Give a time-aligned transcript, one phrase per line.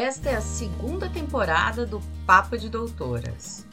[0.00, 3.66] Esta é a segunda temporada do Papo de Doutoras,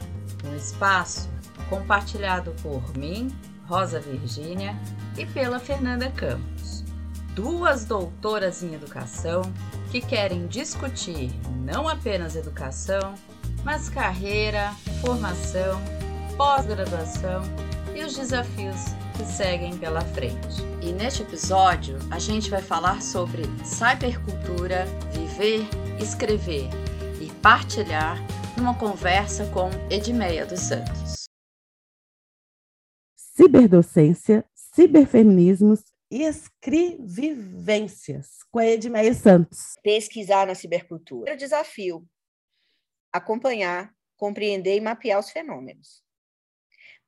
[0.44, 1.30] um espaço
[1.70, 3.28] compartilhado por mim,
[3.68, 4.74] Rosa Virgínia,
[5.16, 6.82] e pela Fernanda Campos,
[7.32, 9.42] duas doutoras em educação
[9.92, 11.30] que querem discutir
[11.64, 13.14] não apenas educação,
[13.62, 15.80] mas carreira, formação,
[16.36, 17.42] pós-graduação
[17.94, 20.62] e os desafios que seguem pela frente.
[20.82, 25.66] E neste episódio, a gente vai falar sobre cybercultura, viver
[26.00, 26.68] escrever
[27.20, 28.16] e partilhar
[28.56, 31.26] numa conversa com Edmeia dos Santos.
[33.16, 39.74] Ciberdocência, ciberfeminismos e escrevivências com a Edmeia Santos.
[39.82, 41.32] Pesquisar na cibercultura.
[41.32, 42.06] O desafio
[43.12, 46.05] acompanhar, compreender e mapear os fenômenos.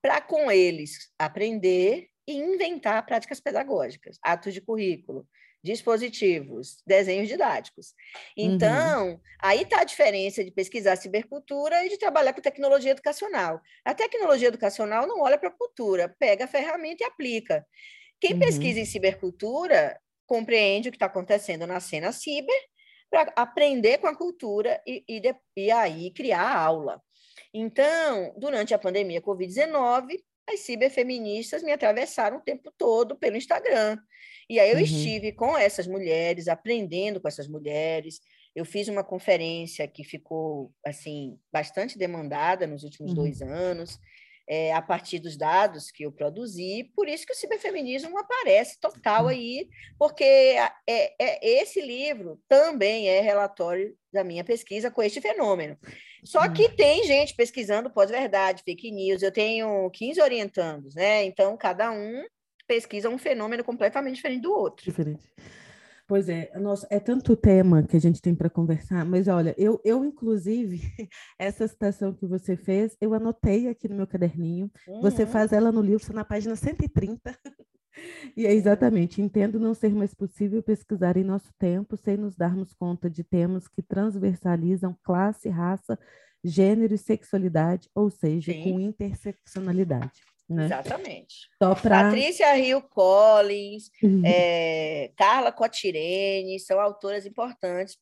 [0.02, 5.26] Para com eles aprender e inventar práticas pedagógicas, atos de currículo,
[5.62, 7.94] dispositivos, desenhos didáticos.
[8.36, 9.20] Então, uhum.
[9.40, 13.60] aí está a diferença de pesquisar cibercultura e de trabalhar com tecnologia educacional.
[13.84, 17.66] A tecnologia educacional não olha para a cultura, pega a ferramenta e aplica.
[18.20, 18.38] Quem uhum.
[18.38, 22.60] pesquisa em cibercultura compreende o que está acontecendo na cena ciber
[23.10, 27.02] para aprender com a cultura e, e, de, e aí criar a aula.
[27.52, 30.16] Então, durante a pandemia Covid-19,
[30.48, 33.98] as ciberfeministas me atravessaram o tempo todo pelo Instagram.
[34.48, 34.82] E aí eu uhum.
[34.82, 38.20] estive com essas mulheres, aprendendo com essas mulheres.
[38.54, 43.18] Eu fiz uma conferência que ficou assim bastante demandada nos últimos uhum.
[43.18, 43.98] dois anos,
[44.48, 46.90] é, a partir dos dados que eu produzi.
[46.96, 49.28] Por isso que o ciberfeminismo aparece total uhum.
[49.28, 55.76] aí, porque é, é, esse livro também é relatório da minha pesquisa com este fenômeno.
[56.24, 59.22] Só que tem gente pesquisando pós-verdade, fake news.
[59.22, 61.24] Eu tenho 15 orientandos, né?
[61.24, 62.24] Então, cada um
[62.66, 64.84] pesquisa um fenômeno completamente diferente do outro.
[64.84, 65.26] Diferente.
[66.08, 69.78] Pois é, nossa, é tanto tema que a gente tem para conversar, mas olha, eu,
[69.84, 70.80] eu inclusive,
[71.38, 75.02] essa citação que você fez, eu anotei aqui no meu caderninho, uhum.
[75.02, 77.38] você faz ela no livro, na página 130,
[78.36, 82.72] e é exatamente, entendo não ser mais possível pesquisar em nosso tempo sem nos darmos
[82.74, 85.98] conta de temas que transversalizam classe, raça,
[86.44, 88.62] gênero e sexualidade, ou seja, Sim.
[88.62, 90.22] com interseccionalidade.
[90.48, 90.64] Né?
[90.64, 91.48] Exatamente.
[91.62, 92.04] Só pra...
[92.04, 94.22] Patrícia Rio Collins, uhum.
[94.24, 97.98] é, Carla Cotirene são autoras importantes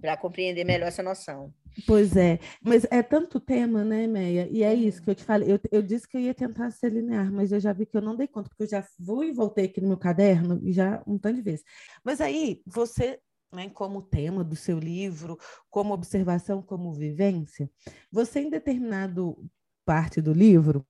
[0.00, 1.52] para compreender melhor essa noção.
[1.86, 4.48] Pois é, mas é tanto tema, né, Meia?
[4.50, 5.52] E é isso que eu te falei.
[5.52, 8.02] Eu, eu disse que eu ia tentar ser linear, mas eu já vi que eu
[8.02, 11.02] não dei conta, porque eu já fui e voltei aqui no meu caderno e já
[11.06, 11.64] um tanto de vezes.
[12.04, 13.20] Mas aí, você,
[13.52, 15.38] né, como tema do seu livro,
[15.70, 17.70] como observação, como vivência,
[18.10, 19.36] você em determinado
[19.84, 20.84] parte do livro,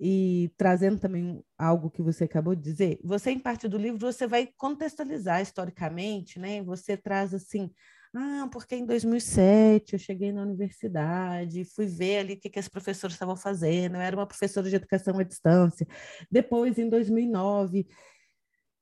[0.00, 4.26] e trazendo também algo que você acabou de dizer, você em parte do livro você
[4.26, 6.62] vai contextualizar historicamente, né?
[6.62, 7.70] Você traz assim,
[8.14, 12.68] ah, porque em 2007 eu cheguei na universidade, fui ver ali o que, que as
[12.68, 15.86] professoras estavam fazendo, eu era uma professora de educação à distância.
[16.30, 17.86] Depois, em 2009,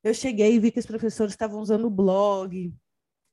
[0.03, 2.75] eu cheguei e vi que os professores estavam usando o blog,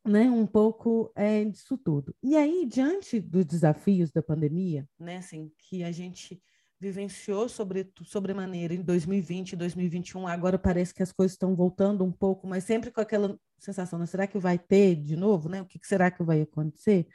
[0.05, 2.13] né, um pouco é, disso tudo.
[2.21, 6.41] E aí, diante dos desafios da pandemia, né, assim, que a gente
[6.79, 10.27] vivenciou sobre sobremaneira em 2020 e 2021.
[10.27, 14.05] Agora parece que as coisas estão voltando um pouco, mas sempre com aquela sensação, né?
[14.05, 15.49] será que vai ter de novo?
[15.49, 15.61] Né?
[15.61, 17.07] O que será que vai acontecer?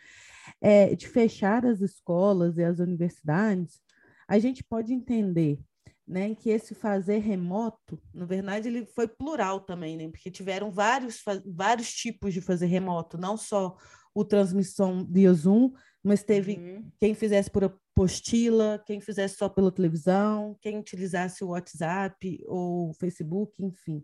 [0.60, 3.80] É, de fechar as escolas e as universidades,
[4.26, 5.58] a gente pode entender
[6.06, 11.22] né, que esse fazer remoto, na verdade, ele foi plural também, né, porque tiveram vários,
[11.46, 13.76] vários tipos de fazer remoto, não só
[14.12, 15.72] o transmissão via Zoom,
[16.02, 16.90] mas teve uhum.
[16.98, 22.94] quem fizesse por apostila, quem fizesse só pela televisão, quem utilizasse o WhatsApp ou o
[22.94, 24.02] Facebook, enfim.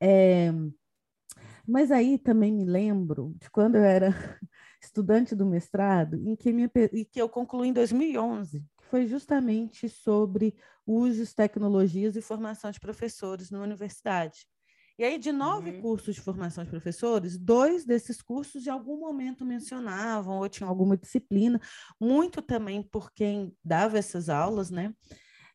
[0.00, 0.50] É,
[1.68, 4.08] mas aí também me lembro de quando eu era
[4.82, 9.86] estudante do mestrado, em que, minha, e que eu concluí em 2011, que foi justamente
[9.86, 14.46] sobre usos, tecnologias e formação de professores na universidade.
[14.98, 15.80] E aí, de nove uhum.
[15.82, 20.96] cursos de formação de professores, dois desses cursos em algum momento mencionavam ou tinham alguma
[20.96, 21.60] disciplina,
[22.00, 24.92] muito também por quem dava essas aulas, né?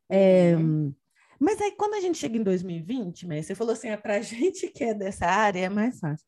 [0.07, 0.93] É, uhum.
[1.39, 4.21] Mas aí, quando a gente chega em 2020, mas você falou assim, é para a
[4.21, 6.25] gente que é dessa área é mais fácil.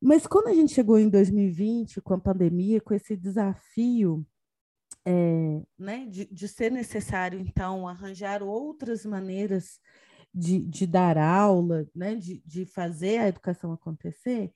[0.00, 4.26] Mas quando a gente chegou em 2020, com a pandemia, com esse desafio
[5.06, 9.78] é, né, de, de ser necessário, então, arranjar outras maneiras
[10.34, 14.52] de, de dar aula, né, de, de fazer a educação acontecer,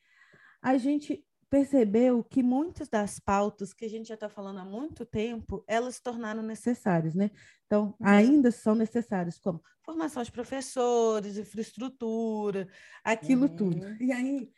[0.61, 5.05] a gente percebeu que muitas das pautas que a gente já está falando há muito
[5.05, 7.31] tempo, elas se tornaram necessárias, né?
[7.67, 8.07] Então, uhum.
[8.07, 12.69] ainda são necessárias, como formação de professores, infraestrutura,
[13.03, 13.57] aquilo uhum.
[13.57, 14.03] tudo.
[14.03, 14.51] E aí,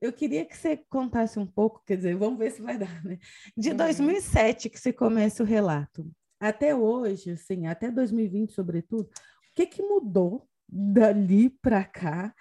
[0.00, 3.18] eu queria que você contasse um pouco, quer dizer, vamos ver se vai dar, né?
[3.56, 3.76] De uhum.
[3.76, 6.10] 2007 que você começa o relato,
[6.40, 12.34] até hoje, assim, até 2020, sobretudo, o que, que mudou dali para cá?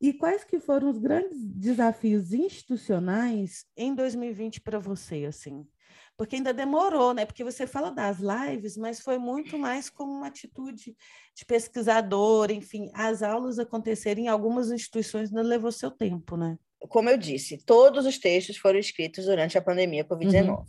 [0.00, 5.66] E quais que foram os grandes desafios institucionais em 2020 para você, assim?
[6.16, 7.26] Porque ainda demorou, né?
[7.26, 10.96] Porque você fala das lives, mas foi muito mais como uma atitude
[11.34, 16.58] de pesquisador, enfim, as aulas acontecerem em algumas instituições não levou seu tempo, né?
[16.88, 20.48] Como eu disse, todos os textos foram escritos durante a pandemia Covid-19.
[20.48, 20.64] Uhum.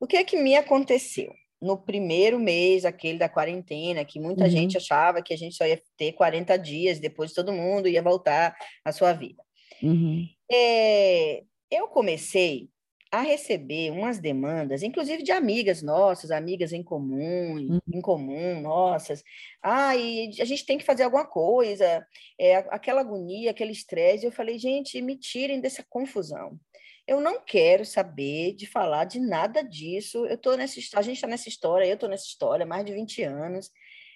[0.00, 1.32] O que é que me aconteceu?
[1.64, 4.50] No primeiro mês, aquele da quarentena, que muita uhum.
[4.50, 8.54] gente achava que a gente só ia ter 40 dias, depois todo mundo ia voltar
[8.84, 9.42] à sua vida.
[9.82, 10.26] Uhum.
[10.52, 12.68] É, eu comecei
[13.10, 17.80] a receber umas demandas, inclusive de amigas nossas, amigas em comum, uhum.
[17.92, 19.22] em comum, nossas.
[19.62, 22.04] Ah, e a gente tem que fazer alguma coisa,
[22.38, 24.26] é, aquela agonia, aquele estresse.
[24.26, 26.58] Eu falei, gente, me tirem dessa confusão.
[27.06, 30.24] Eu não quero saber de falar de nada disso.
[30.26, 32.92] Eu tô nessa, a gente está nessa história, eu estou nessa história há mais de
[32.92, 33.70] 20 anos.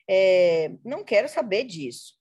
[0.08, 2.14] É, não quero saber disso.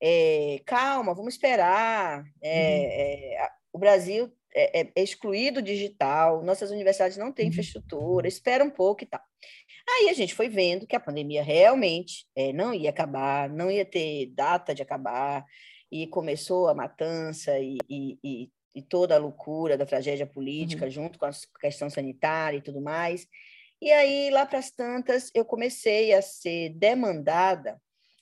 [0.00, 2.24] É, calma, vamos esperar.
[2.42, 3.48] É, uhum.
[3.72, 7.50] o Brasil é, excluído digital, nossas universidades não têm uhum.
[7.50, 9.20] infraestrutura, espera um pouco e tal.
[9.88, 14.26] Aí a gente foi vendo que a pandemia realmente não ia acabar, não ia ter
[14.34, 15.44] data de acabar,
[15.90, 20.90] e começou a matança e, e, e e toda a loucura da tragédia política, uhum.
[20.90, 23.26] junto com a questão sanitária e tudo mais.
[23.80, 27.80] E aí, lá para as tantas, eu comecei a ser demandada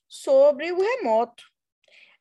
[0.09, 1.43] sobre o remoto.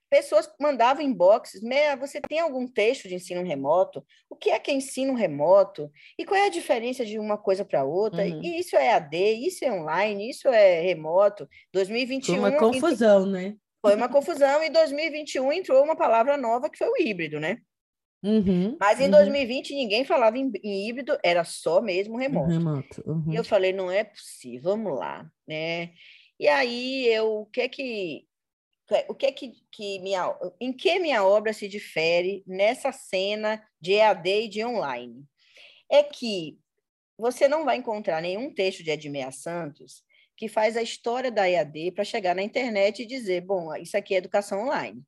[0.09, 4.03] Pessoas mandavam inboxes, Meia, você tem algum texto de ensino remoto?
[4.27, 5.91] O que é que é ensino remoto?
[6.17, 8.23] E qual é a diferença de uma coisa para outra?
[8.23, 8.41] Uhum.
[8.43, 11.47] E isso é AD, isso é online, isso é remoto.
[11.71, 12.35] 2021...
[12.39, 13.55] Foi uma confusão, né?
[13.79, 17.57] Foi uma confusão, e 2021 entrou uma palavra nova que foi o híbrido, né?
[18.23, 19.11] Uhum, Mas em uhum.
[19.11, 22.49] 2020 ninguém falava em, em, híbrido, era só mesmo remoto.
[22.49, 23.33] remoto uhum.
[23.33, 25.91] E eu falei, não é possível, vamos lá, né?
[26.39, 28.25] E aí eu, o que é que
[29.07, 33.93] o que é que, que minha, em que minha obra se difere nessa cena de
[33.93, 35.25] EAD e de online?
[35.89, 36.59] É que
[37.17, 40.03] você não vai encontrar nenhum texto de Edmeia Santos
[40.35, 44.15] que faz a história da EAD para chegar na internet e dizer, bom, isso aqui
[44.15, 45.01] é educação online.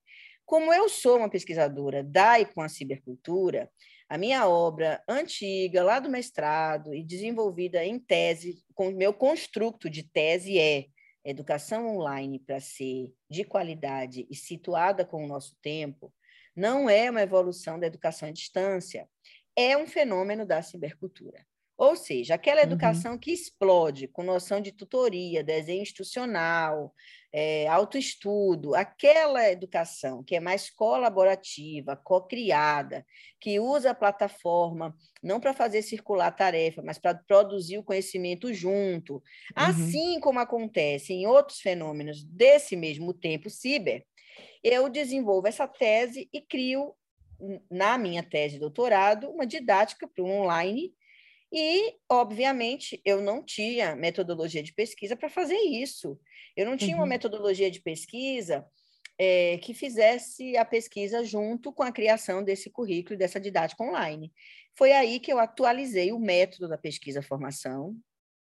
[0.45, 3.69] Como eu sou uma pesquisadora da e com a cibercultura,
[4.07, 10.03] a minha obra antiga, lá do mestrado, e desenvolvida em tese, com meu construto de
[10.03, 10.85] tese é
[11.23, 16.13] educação online para ser de qualidade e situada com o nosso tempo,
[16.55, 19.09] não é uma evolução da educação à distância,
[19.55, 21.43] é um fenômeno da cibercultura.
[21.77, 22.67] Ou seja, aquela uhum.
[22.67, 23.17] educação uhum.
[23.17, 26.93] que explode com noção de tutoria, desenho institucional,
[27.33, 33.05] é, autoestudo, aquela educação que é mais colaborativa, co-criada,
[33.41, 38.53] que usa a plataforma não para fazer circular a tarefa, mas para produzir o conhecimento
[38.53, 39.21] junto, uhum.
[39.55, 44.05] assim como acontece em outros fenômenos desse mesmo tempo ciber,
[44.63, 46.95] eu desenvolvo essa tese e crio,
[47.69, 50.93] na minha tese de doutorado, uma didática para o online
[51.57, 56.19] e, obviamente, eu não tinha metodologia de pesquisa para fazer isso.
[56.53, 57.03] Eu não tinha uhum.
[57.03, 58.65] uma metodologia de pesquisa
[59.17, 64.33] é, que fizesse a pesquisa junto com a criação desse currículo, dessa didática online.
[64.77, 67.95] Foi aí que eu atualizei o método da pesquisa-formação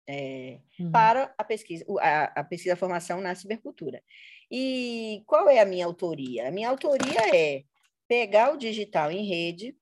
[0.09, 0.89] é, uhum.
[0.89, 4.03] para a pesquisa, a, a pesquisa-formação na cibercultura.
[4.49, 6.47] E qual é a minha autoria?
[6.47, 7.63] A minha autoria é
[8.07, 9.77] pegar o digital em rede,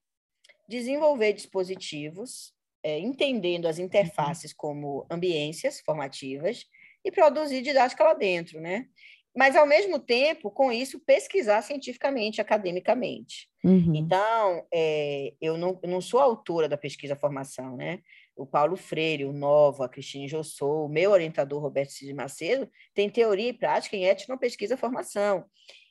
[0.68, 3.86] desenvolver dispositivos é, entendendo as uhum.
[3.86, 6.66] interfaces como ambiências formativas
[7.04, 8.88] e produzir didática lá dentro, né?
[9.36, 13.48] Mas, ao mesmo tempo, com isso, pesquisar cientificamente, academicamente.
[13.64, 13.96] Uhum.
[13.96, 18.00] Então, é, eu, não, eu não sou autora da pesquisa-formação, né?
[18.36, 23.10] O Paulo Freire, o Nova, a Cristine Jossou, o meu orientador, Roberto Cid Macedo, tem
[23.10, 25.46] teoria e prática em etnopesquisa-formação.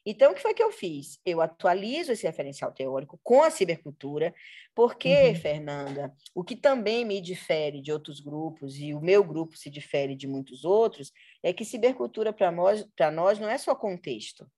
[0.05, 1.19] Então, o que foi que eu fiz?
[1.27, 4.35] Eu atualizo esse referencial teórico com a cibercultura,
[4.75, 5.35] porque, uhum.
[5.35, 10.17] Fernanda, o que também me difere de outros grupos, e o meu grupo se difere
[10.17, 14.51] de muitos outros, é que cibercultura para nós, nós não é só contexto,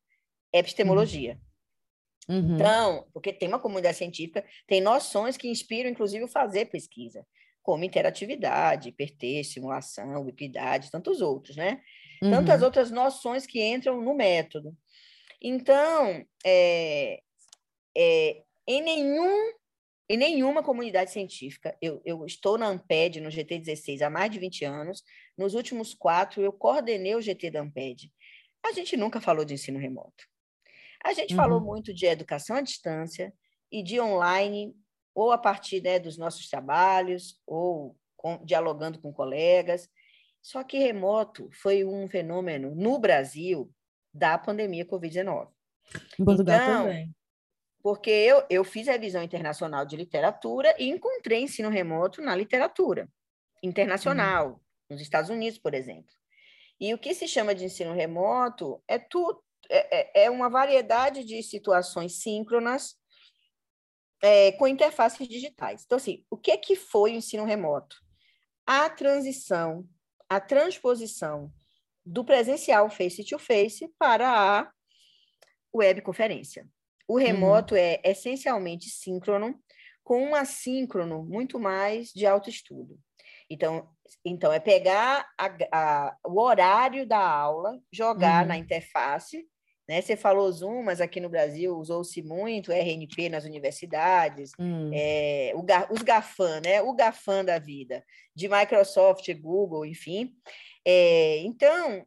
[0.52, 1.40] é epistemologia.
[2.28, 2.54] Uhum.
[2.54, 7.26] Então, porque tem uma comunidade científica, tem noções que inspiram, inclusive, fazer pesquisa,
[7.62, 11.80] como interatividade, hipertexto, simulação, ubiquidade, tantos outros, né?
[12.22, 12.30] Uhum.
[12.30, 14.76] Tantas outras noções que entram no método.
[15.44, 17.20] Então, é,
[17.96, 19.52] é, em, nenhum,
[20.08, 24.64] em nenhuma comunidade científica, eu, eu estou na Amped, no GT16, há mais de 20
[24.64, 25.02] anos,
[25.36, 28.08] nos últimos quatro, eu coordenei o GT da Amped.
[28.64, 30.24] A gente nunca falou de ensino remoto.
[31.04, 31.40] A gente uhum.
[31.40, 33.34] falou muito de educação à distância
[33.70, 34.72] e de online,
[35.12, 39.88] ou a partir né, dos nossos trabalhos, ou com, dialogando com colegas.
[40.40, 43.68] Só que remoto foi um fenômeno no Brasil
[44.12, 45.48] da pandemia Covid-19.
[46.18, 47.14] Em Portugal então, também.
[47.82, 53.08] Porque eu, eu fiz a revisão internacional de literatura e encontrei ensino remoto na literatura
[53.62, 54.60] internacional, uhum.
[54.90, 56.12] nos Estados Unidos, por exemplo.
[56.80, 61.24] E o que se chama de ensino remoto é, tu, é, é, é uma variedade
[61.24, 62.96] de situações síncronas
[64.22, 65.82] é, com interfaces digitais.
[65.84, 67.96] Então, assim, o que, é que foi o ensino remoto?
[68.64, 69.88] A transição,
[70.28, 71.52] a transposição
[72.04, 74.70] do presencial face-to-face -face para a
[75.74, 76.66] webconferência.
[77.08, 77.80] O remoto uhum.
[77.80, 79.58] é essencialmente síncrono,
[80.04, 82.98] com um assíncrono muito mais de autoestudo.
[83.48, 83.88] Então,
[84.24, 88.48] então é pegar a, a, o horário da aula, jogar uhum.
[88.48, 89.46] na interface.
[89.88, 90.00] Né?
[90.00, 94.90] Você falou Zoom, mas aqui no Brasil usou-se muito RNP nas universidades, uhum.
[94.94, 96.80] é, o, os GAFAM, né?
[96.80, 98.02] o GAFAM da vida,
[98.34, 100.34] de Microsoft, Google, enfim.
[100.84, 102.06] É, então,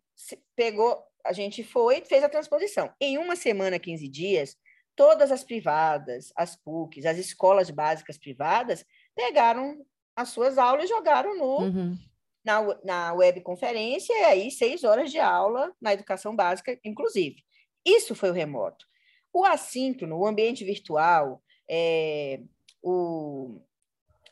[0.55, 2.91] pegou, a gente foi fez a transposição.
[2.99, 4.57] Em uma semana, 15 dias,
[4.95, 11.37] todas as privadas, as PUCs, as escolas básicas privadas, pegaram as suas aulas e jogaram
[11.37, 11.97] no, uhum.
[12.43, 17.43] na, na webconferência, e aí seis horas de aula na educação básica, inclusive.
[17.85, 18.85] Isso foi o remoto.
[19.33, 22.39] O assíncrono, o ambiente virtual, é,
[22.81, 23.59] o,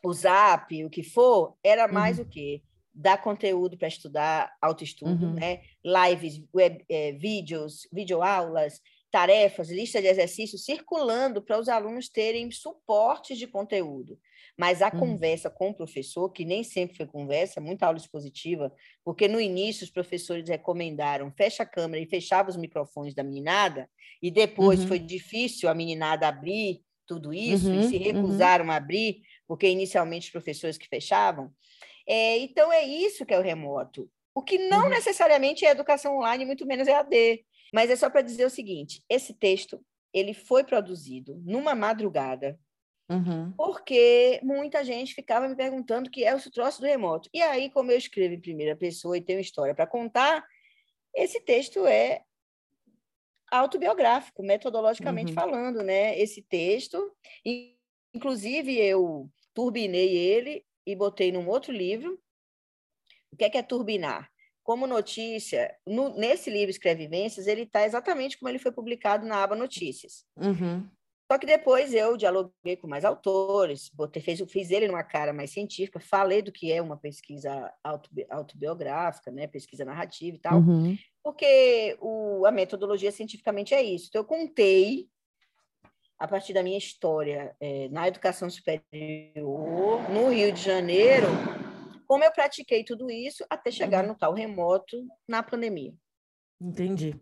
[0.04, 2.26] o Zap, o que for, era mais uhum.
[2.26, 2.62] o quê?
[2.94, 5.34] Dar conteúdo para estudar, autoestudo, uhum.
[5.34, 5.62] né?
[5.84, 8.80] lives, web, é, vídeos, videoaulas,
[9.14, 14.20] tarefas, lista de exercícios circulando para os alunos terem suportes de conteúdo.
[14.58, 15.00] Mas a uhum.
[15.00, 18.74] conversa com o professor, que nem sempre foi conversa, muita aula expositiva,
[19.04, 23.88] porque no início os professores recomendaram fecha a câmera e fechava os microfones da meninada,
[24.20, 24.88] e depois uhum.
[24.88, 27.82] foi difícil a meninada abrir tudo isso, uhum.
[27.82, 28.04] e se uhum.
[28.04, 31.52] recusaram a abrir, porque inicialmente os professores que fechavam.
[32.08, 34.10] É, então, é isso que é o remoto.
[34.36, 34.90] O que não uhum.
[34.90, 37.46] necessariamente é educação online, muito menos é AD.
[37.74, 39.84] Mas é só para dizer o seguinte: esse texto
[40.14, 42.60] ele foi produzido numa madrugada,
[43.10, 43.52] uhum.
[43.58, 47.30] porque muita gente ficava me perguntando o que é o troço do remoto.
[47.34, 50.46] E aí, como eu escrevo em primeira pessoa e tenho história para contar,
[51.16, 52.22] esse texto é
[53.52, 55.36] autobiográfico, metodologicamente uhum.
[55.36, 56.18] falando, né?
[56.20, 57.12] Esse texto,
[58.14, 62.20] inclusive eu turbinei ele e botei num outro livro.
[63.32, 64.32] O que é, que é turbinar?
[64.64, 69.56] como notícia, no, nesse livro Escrevivências, ele está exatamente como ele foi publicado na aba
[69.56, 70.26] Notícias.
[70.38, 70.88] Uhum.
[71.30, 75.52] Só que depois eu dialoguei com mais autores, botei, fez, fiz ele numa cara mais
[75.52, 80.98] científica, falei do que é uma pesquisa autobi, autobiográfica, né, pesquisa narrativa e tal, uhum.
[81.24, 84.08] porque o, a metodologia cientificamente é isso.
[84.10, 85.10] Então, eu contei,
[86.24, 91.28] a partir da minha história é, na educação superior, no Rio de Janeiro,
[92.08, 95.94] como eu pratiquei tudo isso até chegar no tal remoto na pandemia.
[96.62, 97.14] Entendi.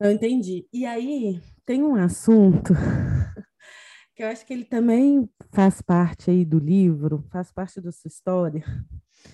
[0.00, 0.66] Eu entendi.
[0.72, 2.72] E aí, tem um assunto
[4.16, 8.08] que eu acho que ele também faz parte aí do livro, faz parte da sua
[8.08, 8.64] história,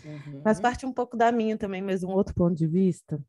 [0.04, 0.42] uhum.
[0.42, 3.24] faz parte um pouco da minha também, mas um outro ponto de vista,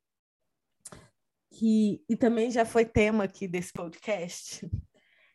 [1.51, 4.67] que, e também já foi tema aqui desse podcast,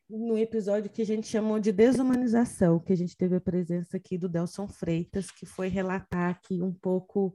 [0.08, 4.18] no episódio que a gente chamou de desumanização, que a gente teve a presença aqui
[4.18, 7.34] do Delson Freitas, que foi relatar aqui um pouco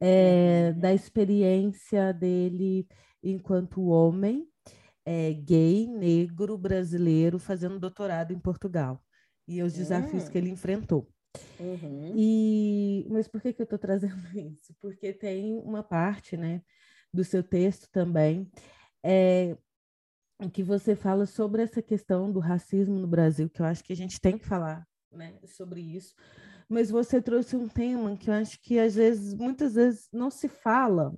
[0.00, 2.86] é, da experiência dele
[3.22, 4.46] enquanto homem
[5.04, 9.02] é, gay, negro, brasileiro, fazendo doutorado em Portugal
[9.46, 11.08] e os desafios que ele enfrentou.
[11.58, 12.12] Uhum.
[12.16, 14.74] E, mas por que, que eu estou trazendo isso?
[14.80, 16.62] Porque tem uma parte né,
[17.12, 18.50] do seu texto também
[19.02, 19.56] é,
[20.40, 23.92] em que você fala sobre essa questão do racismo no Brasil, que eu acho que
[23.92, 26.14] a gente tem que falar né, sobre isso.
[26.68, 30.48] Mas você trouxe um tema que eu acho que às vezes, muitas vezes, não se
[30.48, 31.14] fala.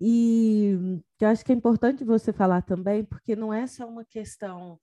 [0.00, 0.76] E
[1.16, 4.78] que eu acho que é importante você falar também, porque não é só uma questão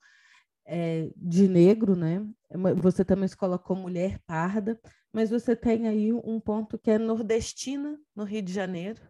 [0.66, 2.26] é, de negro, né?
[2.50, 4.80] É você também se colocou mulher parda,
[5.12, 9.02] mas você tem aí um ponto que é nordestina no Rio de Janeiro,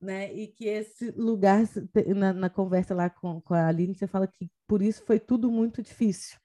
[0.00, 0.32] né?
[0.32, 1.62] E que esse lugar,
[2.14, 5.50] na, na conversa lá com, com a Aline, você fala que por isso foi tudo
[5.50, 6.38] muito difícil.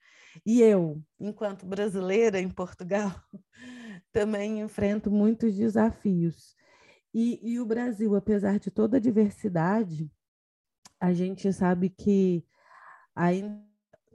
[0.46, 3.12] E eu, enquanto brasileira em Portugal,
[4.12, 6.56] também enfrento muitos desafios.
[7.14, 10.10] E, e o Brasil, apesar de toda a diversidade,
[11.00, 12.46] a gente sabe que
[13.14, 13.62] ainda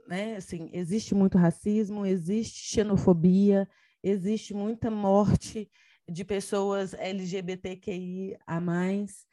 [0.07, 3.67] né, assim, existe muito racismo, existe xenofobia,
[4.01, 5.69] existe muita morte
[6.09, 9.25] de pessoas LGBTQI a mais.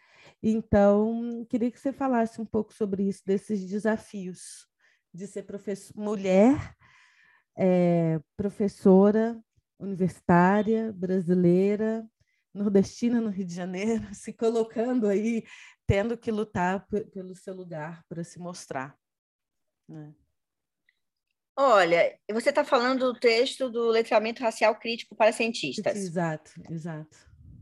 [0.43, 4.67] Então, queria que você falasse um pouco sobre isso, desses desafios
[5.13, 6.77] de ser professor, mulher,
[7.57, 9.41] é, professora
[9.79, 12.07] universitária, brasileira,
[12.53, 15.45] nordestina no Rio de Janeiro, se colocando aí,
[15.87, 18.97] tendo que lutar pelo seu lugar para se mostrar.
[19.89, 20.15] Né?
[21.57, 25.97] Olha, você está falando do texto do letramento racial crítico para cientistas.
[25.97, 27.17] Exato, exato.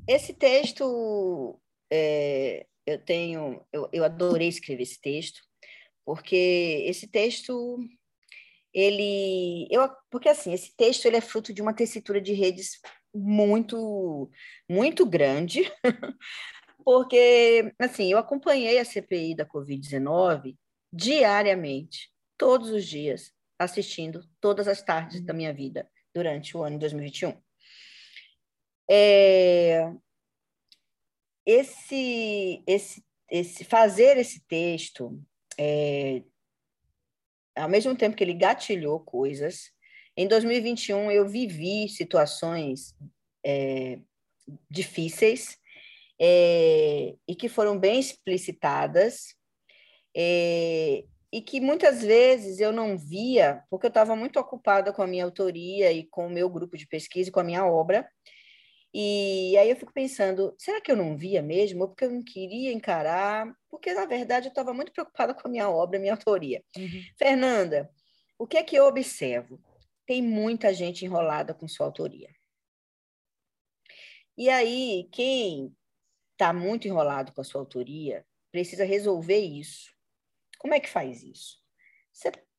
[0.08, 1.60] Esse texto,
[1.92, 5.42] é, eu tenho, eu, eu adorei escrever esse texto,
[6.04, 7.78] porque esse texto,
[8.72, 12.80] ele, eu, porque assim, esse texto ele é fruto de uma tessitura de redes
[13.14, 14.30] muito,
[14.68, 15.70] muito grande,
[16.82, 20.56] porque, assim, eu acompanhei a CPI da Covid-19
[20.92, 23.32] diariamente, todos os dias,
[23.62, 27.40] assistindo todas as tardes da minha vida durante o ano de 2021.
[28.90, 29.90] É,
[31.46, 35.18] esse, esse, esse, fazer esse texto,
[35.58, 36.22] é,
[37.56, 39.70] ao mesmo tempo que ele gatilhou coisas,
[40.16, 42.94] em 2021 eu vivi situações
[43.44, 43.98] é,
[44.70, 45.58] difíceis
[46.20, 49.34] é, e que foram bem explicitadas
[50.14, 55.06] é, e que muitas vezes eu não via, porque eu estava muito ocupada com a
[55.06, 58.06] minha autoria e com o meu grupo de pesquisa e com a minha obra.
[58.92, 61.80] E aí eu fico pensando, será que eu não via mesmo?
[61.80, 63.50] Ou porque eu não queria encarar?
[63.70, 66.62] Porque, na verdade, eu estava muito preocupada com a minha obra, a minha autoria.
[66.76, 67.02] Uhum.
[67.16, 67.90] Fernanda,
[68.38, 69.58] o que é que eu observo?
[70.06, 72.28] Tem muita gente enrolada com sua autoria.
[74.36, 75.74] E aí, quem
[76.32, 79.92] está muito enrolado com a sua autoria precisa resolver isso
[80.62, 81.60] como é que faz isso?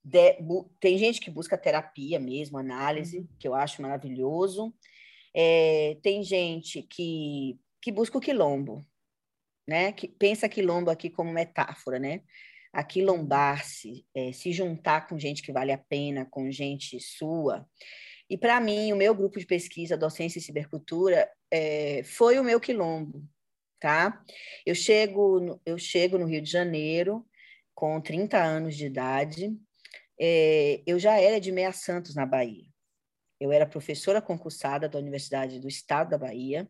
[0.03, 0.37] De,
[0.81, 3.27] tem gente que busca terapia mesmo, análise, uhum.
[3.39, 4.75] que eu acho maravilhoso.
[5.33, 8.85] É, tem gente que, que busca o quilombo,
[9.65, 9.93] né?
[9.93, 12.23] Que pensa quilombo aqui como metáfora, né?
[12.73, 17.65] Aquilombar-se, é, se juntar com gente que vale a pena, com gente sua.
[18.29, 22.59] E para mim, o meu grupo de pesquisa, docência e cibercultura, é, foi o meu
[22.59, 23.23] quilombo,
[23.79, 24.21] tá?
[24.65, 27.25] Eu chego, eu chego no Rio de Janeiro,
[27.73, 29.55] com 30 anos de idade.
[30.19, 32.65] É, eu já era de Meia Santos, na Bahia.
[33.39, 36.67] Eu era professora concursada da Universidade do Estado da Bahia,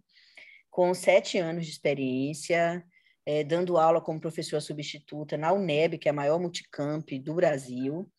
[0.72, 2.84] com sete anos de experiência,
[3.26, 8.10] é, dando aula como professora substituta na UNEB, que é a maior multicamp do Brasil.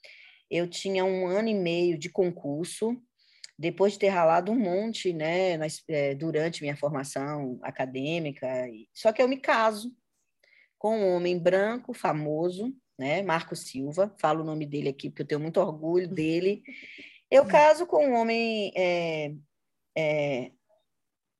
[0.51, 2.97] Eu tinha um ano e meio de concurso,
[3.59, 8.49] depois de ter ralado um monte né, é, durante minha formação acadêmica.
[8.93, 9.93] Só que eu me caso
[10.85, 13.23] com um homem branco, famoso, né?
[13.23, 16.63] Marco Silva, falo o nome dele aqui porque eu tenho muito orgulho dele.
[17.31, 19.33] Eu caso com um homem é,
[19.97, 20.51] é,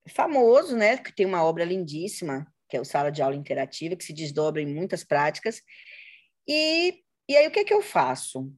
[0.09, 0.97] famoso, né?
[0.97, 4.63] Que tem uma obra lindíssima, que é o Sala de Aula Interativa, que se desdobra
[4.63, 5.61] em muitas práticas.
[6.49, 8.51] E, e aí, o que é que eu faço?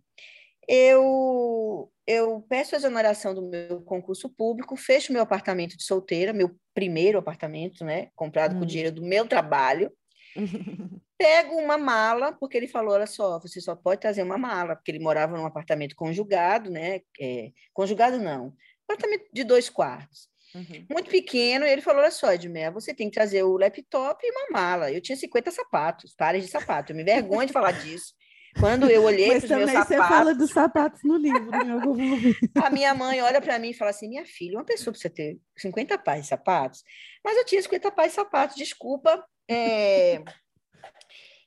[0.69, 6.57] Eu, eu peço a exoneração do meu concurso público, fecho meu apartamento de solteira, meu
[6.73, 8.09] primeiro apartamento, né?
[8.15, 8.59] Comprado hum.
[8.61, 9.91] com o dinheiro do meu trabalho.
[11.19, 14.91] Pego uma mala, porque ele falou: olha só, você só pode trazer uma mala, porque
[14.91, 17.01] ele morava num apartamento conjugado, né?
[17.21, 18.55] É, conjugado não,
[18.89, 20.29] apartamento de dois quartos.
[20.55, 20.87] Uhum.
[20.91, 24.31] Muito pequeno, e ele falou: olha só, Edmer, você tem que trazer o laptop e
[24.31, 24.91] uma mala.
[24.91, 26.93] Eu tinha 50 sapatos, pares de sapato.
[26.93, 28.15] Eu me vergonho de falar disso.
[28.59, 29.89] Quando eu olhei para os meus sapatos.
[29.89, 31.51] Você fala dos sapatos no livro,
[31.85, 32.37] momento.
[32.57, 35.39] A minha mãe olha para mim e fala assim: minha filha, uma pessoa precisa ter
[35.59, 36.83] 50 pares de sapatos.
[37.25, 39.23] Mas eu tinha 50 pares de sapatos, desculpa.
[39.49, 40.23] É...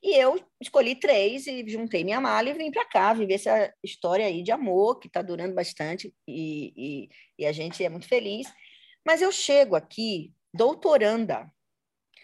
[0.02, 4.26] E eu escolhi três e juntei minha mala e vim para cá viver essa história
[4.26, 8.48] aí de amor que está durando bastante e, e, e, a gente é muito feliz.
[9.06, 11.52] Mas eu chego aqui doutoranda.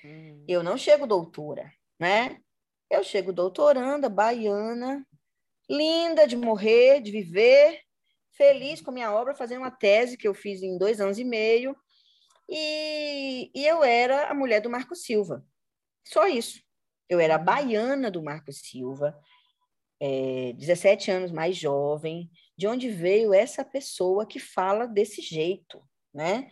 [0.05, 0.45] Hum.
[0.47, 2.39] Eu não chego doutora, né?
[2.89, 5.05] Eu chego doutoranda, baiana,
[5.69, 7.81] linda de morrer, de viver,
[8.31, 11.75] feliz com minha obra, fazendo uma tese que eu fiz em dois anos e meio.
[12.47, 15.43] E, e eu era a mulher do Marco Silva.
[16.05, 16.61] Só isso.
[17.09, 19.17] Eu era baiana do Marco Silva,
[19.99, 22.29] é, 17 anos mais jovem.
[22.57, 25.81] De onde veio essa pessoa que fala desse jeito,
[26.13, 26.49] né?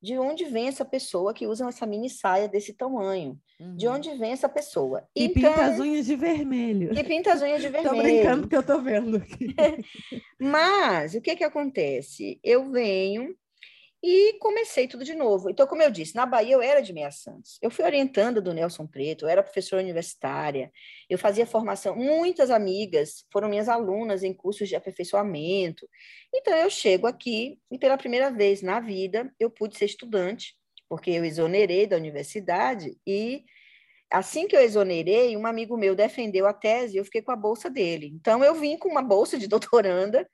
[0.00, 3.38] De onde vem essa pessoa que usa essa mini saia desse tamanho?
[3.60, 3.76] Uhum.
[3.76, 5.06] De onde vem essa pessoa?
[5.14, 6.98] E então, pinta as unhas de vermelho.
[6.98, 7.94] E pinta as unhas de vermelho.
[7.96, 9.54] Tô brincando que eu tô vendo aqui.
[10.40, 12.40] Mas o que que acontece?
[12.42, 13.36] Eu venho
[14.02, 15.48] e comecei tudo de novo.
[15.48, 17.58] Então, como eu disse, na Bahia eu era de Meia Santos.
[17.62, 20.72] Eu fui orientando do Nelson Preto, eu era professora universitária,
[21.08, 21.94] eu fazia formação.
[21.94, 25.88] Muitas amigas foram minhas alunas em cursos de aperfeiçoamento.
[26.34, 30.56] Então, eu chego aqui e pela primeira vez na vida eu pude ser estudante,
[30.88, 33.44] porque eu exonerei da universidade e
[34.10, 37.36] assim que eu exonerei, um amigo meu defendeu a tese e eu fiquei com a
[37.36, 38.10] bolsa dele.
[38.14, 40.28] Então, eu vim com uma bolsa de doutoranda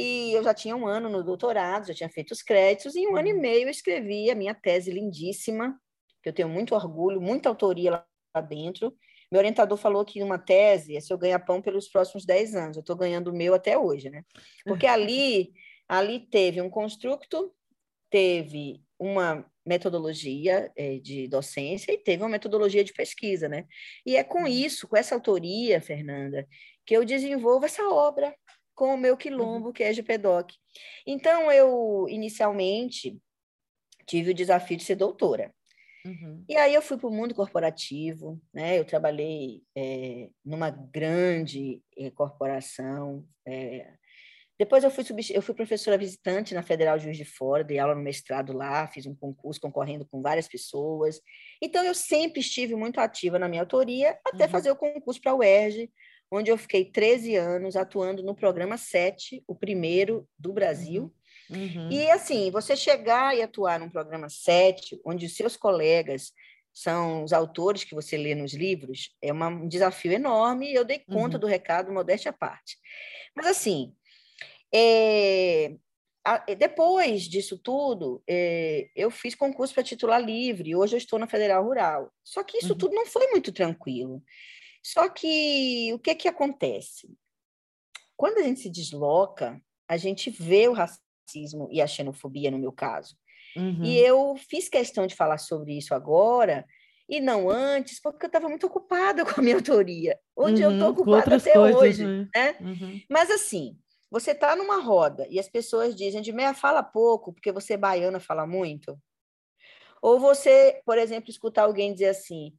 [0.00, 3.08] e eu já tinha um ano no doutorado, já tinha feito os créditos, e em
[3.08, 3.40] um ano e uhum.
[3.40, 5.76] meio eu escrevi a minha tese lindíssima,
[6.22, 8.96] que eu tenho muito orgulho, muita autoria lá dentro.
[9.30, 12.76] Meu orientador falou que uma tese é se eu ganhar pão pelos próximos 10 anos.
[12.76, 14.22] Eu estou ganhando o meu até hoje, né?
[14.64, 15.52] Porque ali,
[15.88, 17.52] ali teve um construto,
[18.08, 23.66] teve uma metodologia é, de docência e teve uma metodologia de pesquisa, né?
[24.06, 24.46] E é com uhum.
[24.46, 26.46] isso, com essa autoria, Fernanda,
[26.86, 28.32] que eu desenvolvo essa obra
[28.78, 29.72] com o meu quilombo, uhum.
[29.72, 30.54] que é GPDoc.
[31.04, 33.20] Então, eu, inicialmente,
[34.06, 35.52] tive o desafio de ser doutora.
[36.06, 36.44] Uhum.
[36.48, 38.78] E aí eu fui para o mundo corporativo, né?
[38.78, 43.94] Eu trabalhei é, numa grande é, corporação, é,
[44.56, 48.02] depois eu fui, eu fui professora visitante na Federal Juiz de Fora, dei aula no
[48.02, 51.20] mestrado lá, fiz um concurso concorrendo com várias pessoas.
[51.60, 54.50] Então, eu sempre estive muito ativa na minha autoria, até uhum.
[54.50, 55.90] fazer o concurso para a UERJ,
[56.30, 61.12] onde eu fiquei 13 anos atuando no programa 7, o primeiro do Brasil.
[61.50, 61.90] Uhum.
[61.90, 66.32] E, assim, você chegar e atuar num programa 7, onde os seus colegas
[66.72, 70.84] são os autores que você lê nos livros, é uma, um desafio enorme e eu
[70.84, 71.40] dei conta uhum.
[71.40, 72.76] do recado, modéstia à parte.
[73.34, 73.92] Mas, assim,
[74.72, 75.74] é,
[76.58, 81.64] depois disso tudo, é, eu fiz concurso para titular livre, hoje eu estou na Federal
[81.64, 82.12] Rural.
[82.22, 82.78] Só que isso uhum.
[82.78, 84.22] tudo não foi muito tranquilo.
[84.88, 87.14] Só que o que, que acontece?
[88.16, 92.72] Quando a gente se desloca, a gente vê o racismo e a xenofobia, no meu
[92.72, 93.14] caso.
[93.54, 93.84] Uhum.
[93.84, 96.64] E eu fiz questão de falar sobre isso agora,
[97.06, 100.76] e não antes, porque eu estava muito ocupada com a minha autoria, onde uhum, eu
[100.76, 102.06] estou ocupada até coisas, hoje.
[102.06, 102.28] Né?
[102.34, 102.56] né?
[102.58, 103.02] Uhum.
[103.10, 103.78] Mas assim,
[104.10, 108.20] você está numa roda e as pessoas dizem, de meia fala pouco, porque você baiana
[108.20, 108.98] fala muito.
[110.00, 112.54] Ou você, por exemplo, escutar alguém dizer assim,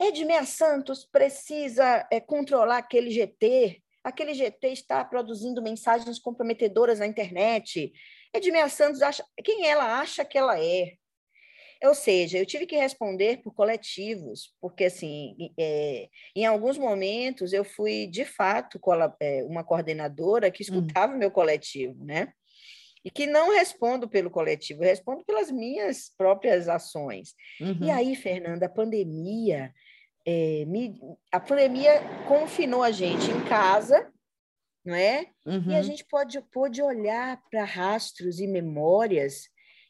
[0.00, 7.92] Edmeia Santos precisa é, controlar aquele GT, aquele GT está produzindo mensagens comprometedoras na internet.
[8.32, 10.94] Edmeia Santos acha quem ela acha que ela é.
[11.82, 17.64] Ou seja, eu tive que responder por coletivos, porque, assim, é, em alguns momentos eu
[17.64, 18.78] fui, de fato,
[19.18, 20.66] é, uma coordenadora que hum.
[20.68, 22.32] escutava o meu coletivo, né?
[23.02, 27.34] E que não respondo pelo coletivo, respondo pelas minhas próprias ações.
[27.58, 27.78] Uhum.
[27.84, 29.72] E aí, Fernanda, a pandemia,
[30.26, 31.00] é, me,
[31.32, 34.12] a pandemia confinou a gente em casa,
[34.84, 35.26] não é?
[35.46, 35.70] Uhum.
[35.70, 35.82] E a uhum.
[35.82, 39.48] gente pode, pode olhar para rastros e memórias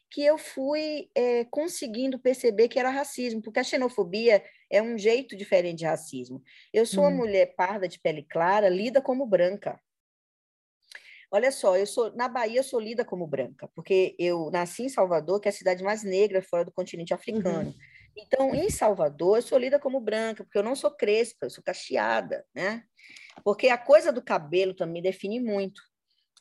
[0.09, 5.37] que eu fui é, conseguindo perceber que era racismo, porque a xenofobia é um jeito
[5.37, 6.43] diferente de racismo.
[6.73, 7.17] Eu sou uma hum.
[7.17, 9.79] mulher parda de pele clara, lida como branca.
[11.33, 14.89] Olha só, eu sou na Bahia eu sou lida como branca, porque eu nasci em
[14.89, 17.69] Salvador, que é a cidade mais negra fora do continente africano.
[17.69, 17.75] Uhum.
[18.15, 21.63] Então, em Salvador, eu sou lida como branca, porque eu não sou crespa, eu sou
[21.63, 22.83] cacheada, né?
[23.43, 25.81] Porque a coisa do cabelo também define muito.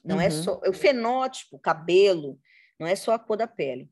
[0.04, 0.26] Não é uhum.
[0.26, 2.38] é só o fenótipo, o cabelo,
[2.78, 3.90] não é só a cor da pele.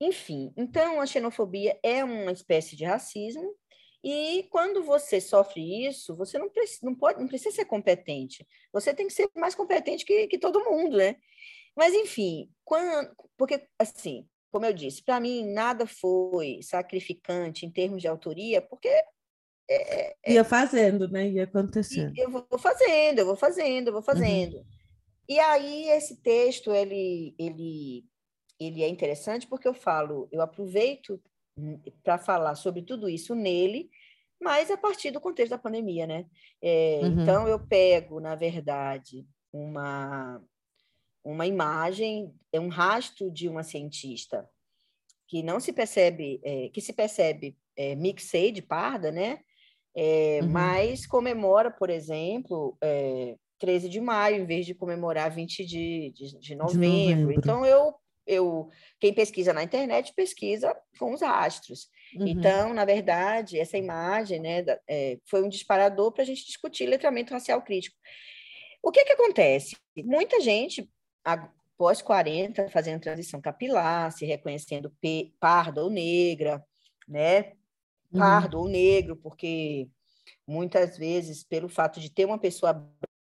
[0.00, 3.54] Enfim, então a xenofobia é uma espécie de racismo
[4.02, 8.46] e quando você sofre isso, você não, precisa, não, pode, não precisa ser competente.
[8.72, 11.16] Você tem que ser mais competente que, que todo mundo, né?
[11.76, 18.00] Mas, enfim, quando, porque, assim, como eu disse, para mim nada foi sacrificante em termos
[18.02, 18.88] de autoria, porque.
[19.68, 21.28] É, é, Ia fazendo, né?
[21.28, 22.12] Ia acontecendo.
[22.16, 24.58] Eu vou fazendo, eu vou fazendo, eu vou fazendo.
[24.58, 24.64] Uhum.
[25.28, 28.04] E aí, esse texto, ele, ele
[28.66, 31.20] ele é interessante porque eu falo, eu aproveito
[31.56, 33.90] hum, para falar sobre tudo isso nele,
[34.40, 36.26] mas a partir do contexto da pandemia, né?
[36.60, 37.22] É, uhum.
[37.22, 40.42] Então eu pego, na verdade, uma
[41.24, 44.48] uma imagem, é um rastro de uma cientista
[45.28, 49.40] que não se percebe, é, que se percebe é, mixed, parda, né?
[49.94, 50.50] É, uhum.
[50.50, 56.38] Mas comemora, por exemplo, é, 13 de maio, em vez de comemorar 20 de, de,
[56.38, 56.80] de, novembro.
[56.80, 57.32] de novembro.
[57.32, 57.94] Então, eu
[58.26, 58.68] eu
[59.00, 61.88] quem pesquisa na internet pesquisa com os astros.
[62.14, 62.26] Uhum.
[62.26, 67.32] Então, na verdade, essa imagem né, é, foi um disparador para a gente discutir letramento
[67.32, 67.96] racial crítico.
[68.82, 69.76] O que, que acontece?
[69.96, 70.88] Muita gente,
[71.24, 74.92] após 40, fazendo transição capilar, se reconhecendo
[75.40, 76.64] parda ou negra,
[77.08, 77.52] né?
[78.12, 78.20] Uhum.
[78.20, 78.64] Pardo uhum.
[78.64, 79.88] ou negro, porque
[80.46, 82.88] muitas vezes, pelo fato de ter uma pessoa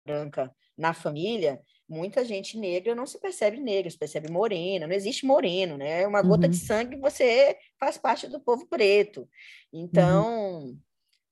[0.06, 5.26] branca na família, muita gente negra não se percebe negra, se percebe morena, não existe
[5.26, 6.02] moreno, né?
[6.02, 6.50] É uma gota uhum.
[6.50, 9.28] de sangue, você faz parte do povo preto.
[9.72, 10.78] Então, uhum.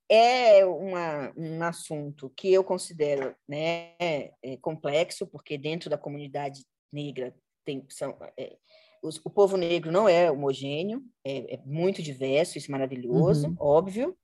[0.09, 7.35] É uma, um assunto que eu considero né, é complexo, porque dentro da comunidade negra
[7.65, 8.55] tem, são, é,
[9.03, 13.55] os, o povo negro não é homogêneo, é, é muito diverso, isso é maravilhoso, uhum.
[13.59, 14.17] óbvio,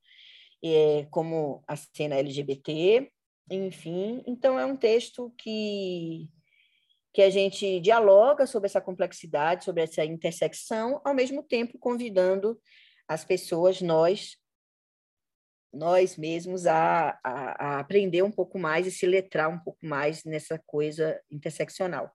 [0.63, 3.11] é, como a cena LGBT,
[3.51, 4.23] enfim.
[4.25, 6.29] Então, é um texto que,
[7.13, 12.57] que a gente dialoga sobre essa complexidade, sobre essa intersecção, ao mesmo tempo convidando
[13.07, 14.37] as pessoas, nós,
[15.73, 20.23] nós mesmos, a, a, a aprender um pouco mais e se letrar um pouco mais
[20.23, 22.12] nessa coisa interseccional.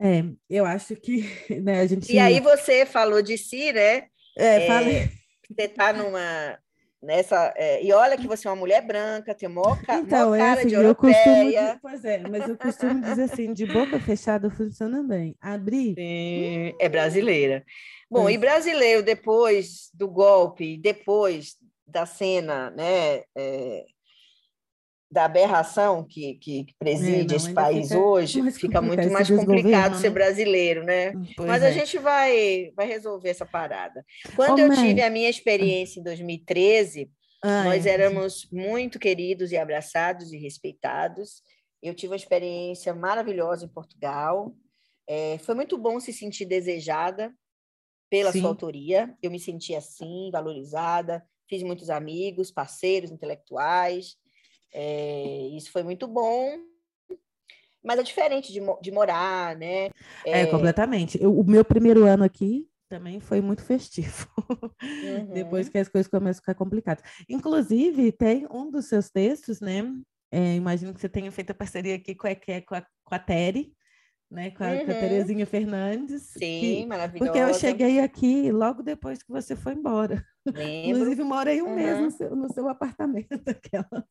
[0.00, 1.24] É, eu acho que
[1.62, 2.10] né, a gente.
[2.10, 4.08] E aí você falou de si, né?
[4.36, 5.10] É, falei.
[5.46, 6.58] você está numa.
[7.02, 10.38] Nessa, é, e olha que você é uma mulher branca, tem maior, ca, então, é
[10.38, 11.60] cara assim, de europeia.
[11.60, 15.34] Costumo, pois é, mas eu costumo dizer assim, de boca fechada funciona bem.
[15.40, 15.94] Abrir...
[15.94, 17.64] Sim, é brasileira.
[18.10, 23.86] Bom, e brasileiro, depois do golpe, depois da cena, né, é,
[25.10, 29.96] da aberração que, que preside é, não, esse país fica hoje, fica muito mais complicado
[29.96, 30.14] ser né?
[30.14, 31.10] brasileiro, né?
[31.10, 31.68] Hum, pois Mas é.
[31.68, 34.04] a gente vai, vai resolver essa parada.
[34.36, 34.76] Quando oh, eu mãe.
[34.76, 37.10] tive a minha experiência em 2013,
[37.42, 37.90] ah, nós é.
[37.90, 41.42] éramos muito queridos e abraçados e respeitados.
[41.82, 44.54] Eu tive uma experiência maravilhosa em Portugal.
[45.08, 47.34] É, foi muito bom se sentir desejada
[48.08, 48.40] pela Sim.
[48.40, 49.12] sua autoria.
[49.20, 51.24] Eu me senti assim, valorizada.
[51.48, 54.19] Fiz muitos amigos, parceiros intelectuais.
[54.72, 56.58] É, isso foi muito bom,
[57.82, 59.86] mas é diferente de, de morar, né?
[60.24, 61.20] É, é completamente.
[61.20, 64.28] Eu, o meu primeiro ano aqui também foi muito festivo.
[64.82, 65.26] Uhum.
[65.32, 67.02] Depois que as coisas começam a ficar complicadas.
[67.28, 69.82] Inclusive, tem um dos seus textos, né?
[70.30, 73.18] É, imagino que você tenha feito a parceria aqui com a, com a, com a
[73.18, 73.74] Tere,
[74.30, 74.84] né, com a, uhum.
[74.84, 75.00] com a uhum.
[75.00, 76.22] Terezinha Fernandes.
[76.22, 77.32] Sim, que, maravilhosa.
[77.32, 80.24] Porque eu cheguei aqui logo depois que você foi embora.
[80.46, 81.00] Lembro.
[81.00, 81.74] Inclusive, morei um uhum.
[81.74, 84.04] mês no seu, no seu apartamento, aquelas.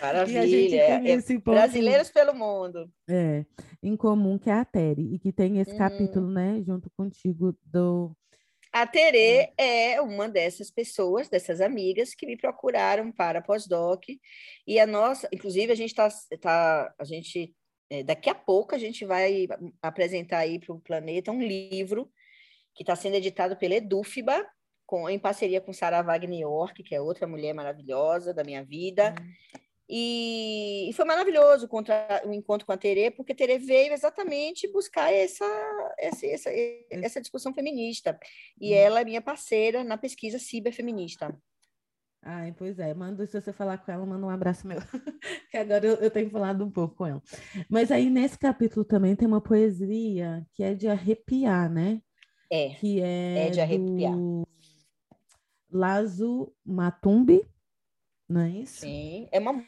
[0.00, 0.82] Maravilha.
[0.82, 2.90] É, ponto, brasileiros pelo mundo.
[3.08, 3.44] É,
[3.82, 5.78] em comum, que é a Tere, e que tem esse uhum.
[5.78, 8.16] capítulo, né, junto contigo, do...
[8.72, 14.04] A Tere é uma dessas pessoas, dessas amigas que me procuraram para pós-doc
[14.66, 17.54] e a nossa, inclusive a gente está, tá, a gente
[17.90, 19.46] é, daqui a pouco a gente vai
[19.80, 22.10] apresentar aí para o planeta um livro
[22.74, 24.46] que está sendo editado pela Edufba,
[24.88, 29.14] com, em parceria com Sarah Wagner York, que é outra mulher maravilhosa da minha vida.
[29.20, 29.60] Uhum.
[29.86, 34.70] E, e, foi maravilhoso contra, o encontro com a Tere, porque a Tere veio exatamente
[34.72, 35.44] buscar essa,
[35.98, 36.50] essa, essa,
[36.90, 38.18] essa discussão feminista.
[38.58, 38.78] E uhum.
[38.78, 41.38] ela é minha parceira na pesquisa ciberfeminista.
[42.22, 44.78] Ai, pois é, manda, se você falar com ela, manda um abraço meu,
[45.50, 47.22] que agora eu, eu, tenho falado um pouco com ela.
[47.68, 52.00] Mas aí nesse capítulo também tem uma poesia que é de arrepiar, né?
[52.50, 54.14] É, que é, é de arrepiar.
[55.70, 57.42] Lazo Matumbi,
[58.28, 58.80] não é isso?
[58.80, 59.64] Sim, é uma...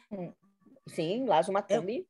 [0.87, 2.07] Sim, Lazo Matumbi.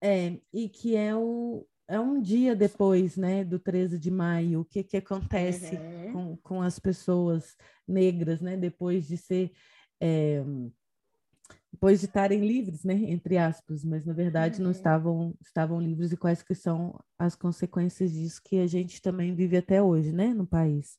[0.00, 4.60] É, é, e que é o, é um dia depois, né, do 13 de maio,
[4.60, 6.12] o que, que acontece uhum.
[6.12, 9.52] com, com as pessoas negras, né, depois de ser
[10.00, 10.42] é,
[11.72, 14.64] depois de estarem livres, né, entre aspas, mas na verdade uhum.
[14.64, 19.34] não estavam estavam livres e quais que são as consequências disso que a gente também
[19.34, 20.98] vive até hoje, né, no país.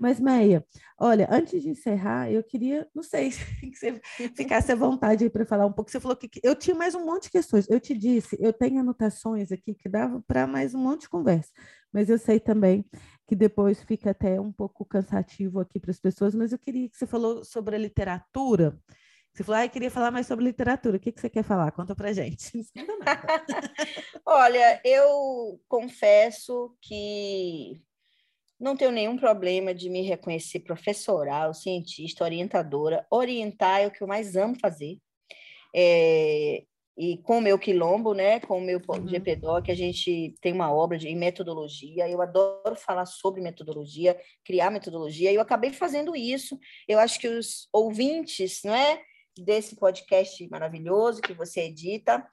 [0.00, 0.64] Mas, Meia,
[0.98, 3.28] olha, antes de encerrar, eu queria, não sei,
[3.60, 4.00] que você
[4.34, 5.90] ficasse à vontade aí para falar um pouco.
[5.90, 7.68] Você falou que eu tinha mais um monte de questões.
[7.68, 11.50] Eu te disse, eu tenho anotações aqui que dava para mais um monte de conversa,
[11.92, 12.82] mas eu sei também
[13.26, 16.96] que depois fica até um pouco cansativo aqui para as pessoas, mas eu queria que
[16.96, 18.78] você falou sobre a literatura.
[19.34, 20.96] Você falou, ah, eu queria falar mais sobre literatura.
[20.96, 21.70] O que, que você quer falar?
[21.72, 22.50] Conta para gente.
[24.24, 27.82] Olha, eu confesso que
[28.60, 33.06] não tenho nenhum problema de me reconhecer professoral, cientista, orientadora.
[33.10, 34.98] Orientar é o que eu mais amo fazer.
[35.74, 36.64] É,
[36.98, 39.08] e com o meu quilombo, né, com o meu uhum.
[39.08, 42.06] GPDoc, a gente tem uma obra de metodologia.
[42.06, 45.32] Eu adoro falar sobre metodologia, criar metodologia.
[45.32, 46.58] E eu acabei fazendo isso.
[46.86, 49.00] Eu acho que os ouvintes, não é,
[49.40, 52.26] desse podcast maravilhoso que você edita,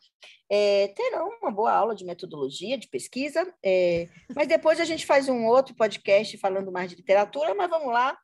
[0.49, 3.53] é, terão uma boa aula de metodologia, de pesquisa.
[3.63, 7.53] É, mas depois a gente faz um outro podcast falando mais de literatura.
[7.53, 8.17] Mas vamos lá.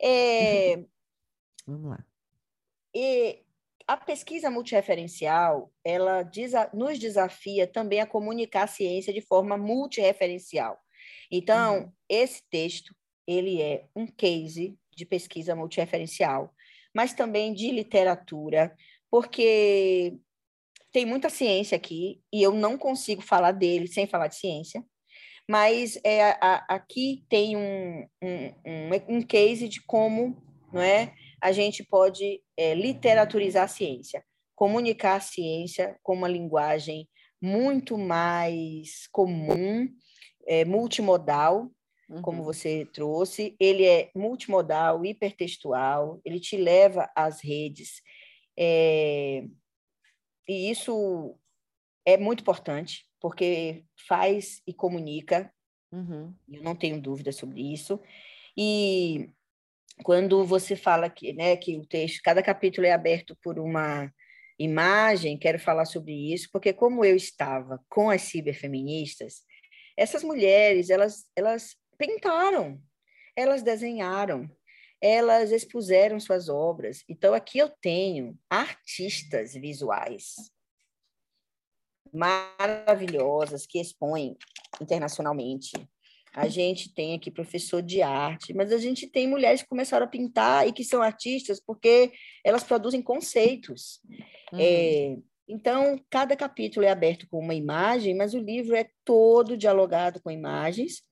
[0.00, 0.76] É,
[1.66, 2.04] vamos lá.
[2.94, 3.42] E
[3.86, 10.78] a pesquisa multireferencial, ela desa nos desafia também a comunicar a ciência de forma multireferencial.
[11.30, 11.92] Então, uhum.
[12.08, 12.94] esse texto,
[13.26, 16.52] ele é um case de pesquisa multireferencial,
[16.94, 18.74] mas também de literatura,
[19.10, 20.16] porque
[20.92, 24.84] tem muita ciência aqui e eu não consigo falar dele sem falar de ciência,
[25.48, 31.82] mas é, a, aqui tem um, um, um, case de como não é, a gente
[31.82, 34.22] pode é, literaturizar a ciência,
[34.54, 37.08] comunicar a ciência com uma linguagem
[37.40, 39.88] muito mais comum,
[40.46, 41.70] é, multimodal,
[42.08, 42.22] uhum.
[42.22, 43.56] como você trouxe.
[43.60, 48.02] Ele é multimodal, hipertextual, ele te leva às redes.
[48.58, 49.44] É,
[50.48, 51.38] e isso
[52.06, 55.52] é muito importante, porque faz e comunica.
[55.92, 56.34] Uhum.
[56.50, 58.00] Eu não tenho dúvida sobre isso.
[58.56, 59.30] E
[60.02, 64.12] quando você fala que, né, que o texto, cada capítulo é aberto por uma
[64.58, 69.42] imagem, quero falar sobre isso, porque como eu estava com as ciberfeministas,
[69.96, 72.80] essas mulheres, elas, elas pintaram,
[73.36, 74.48] elas desenharam,
[75.00, 77.04] elas expuseram suas obras.
[77.08, 80.36] Então, aqui eu tenho artistas visuais
[82.12, 84.36] maravilhosas que expõem
[84.80, 85.72] internacionalmente.
[86.34, 90.08] A gente tem aqui professor de arte, mas a gente tem mulheres que começaram a
[90.08, 92.12] pintar e que são artistas porque
[92.44, 94.00] elas produzem conceitos.
[94.52, 94.58] Uhum.
[94.60, 95.16] É,
[95.48, 100.30] então, cada capítulo é aberto com uma imagem, mas o livro é todo dialogado com
[100.30, 101.02] imagens.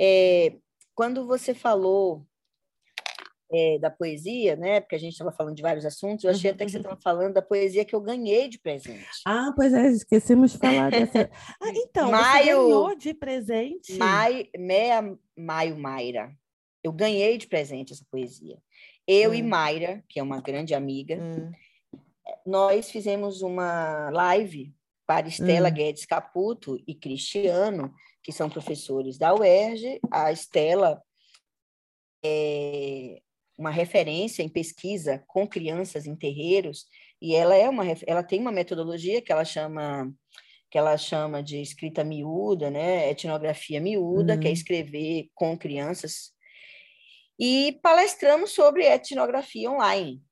[0.00, 0.56] É,
[0.94, 2.26] quando você falou
[3.52, 4.80] é, da poesia, né?
[4.80, 7.02] Porque a gente estava falando de vários assuntos, eu achei até que você estava uhum.
[7.02, 9.06] falando da poesia que eu ganhei de presente.
[9.26, 11.30] Ah, pois é, esquecemos de falar dessa.
[11.60, 13.92] Ah, então, maio, você ganhou de presente?
[13.98, 16.32] Maio, meia, maio Mayra.
[16.82, 18.58] Eu ganhei de presente essa poesia.
[19.06, 19.34] Eu hum.
[19.34, 21.52] e Mayra, que é uma grande amiga, hum.
[22.46, 24.74] nós fizemos uma live
[25.06, 25.72] para Estela hum.
[25.72, 30.00] Guedes Caputo e Cristiano, que são professores da UERJ.
[30.10, 31.02] A Estela
[32.24, 33.20] é,
[33.58, 36.86] uma referência em pesquisa com crianças em terreiros
[37.20, 40.12] e ela é uma ela tem uma metodologia que ela chama
[40.70, 44.40] que ela chama de escrita miúda, né, etnografia miúda, uhum.
[44.40, 44.54] que é uhum.
[44.54, 46.32] escrever com crianças.
[47.38, 50.22] E palestramos sobre etnografia online,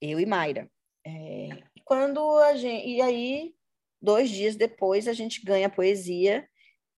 [0.00, 0.68] eu e Mayra.
[1.06, 1.50] É,
[1.84, 3.54] quando a gente, e aí,
[4.02, 6.48] dois dias depois, a gente ganha poesia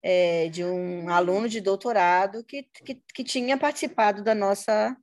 [0.02, 4.96] é, de um aluno de doutorado que, que, que tinha participado da nossa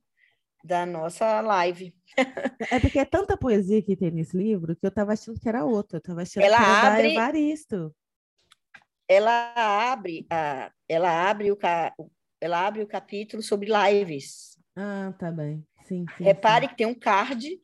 [0.64, 1.94] da nossa live.
[2.70, 5.64] É porque é tanta poesia que tem nesse livro que eu estava achando que era
[5.64, 5.96] outra.
[5.96, 7.94] Eu estava achando ela que era abre, da Evaristo.
[9.06, 11.58] Ela abre, a, ela abre o
[12.40, 14.58] ela abre o capítulo sobre lives.
[14.76, 15.66] Ah, tá bem.
[15.84, 16.70] Sim, sim Repare sim.
[16.70, 17.60] que tem um card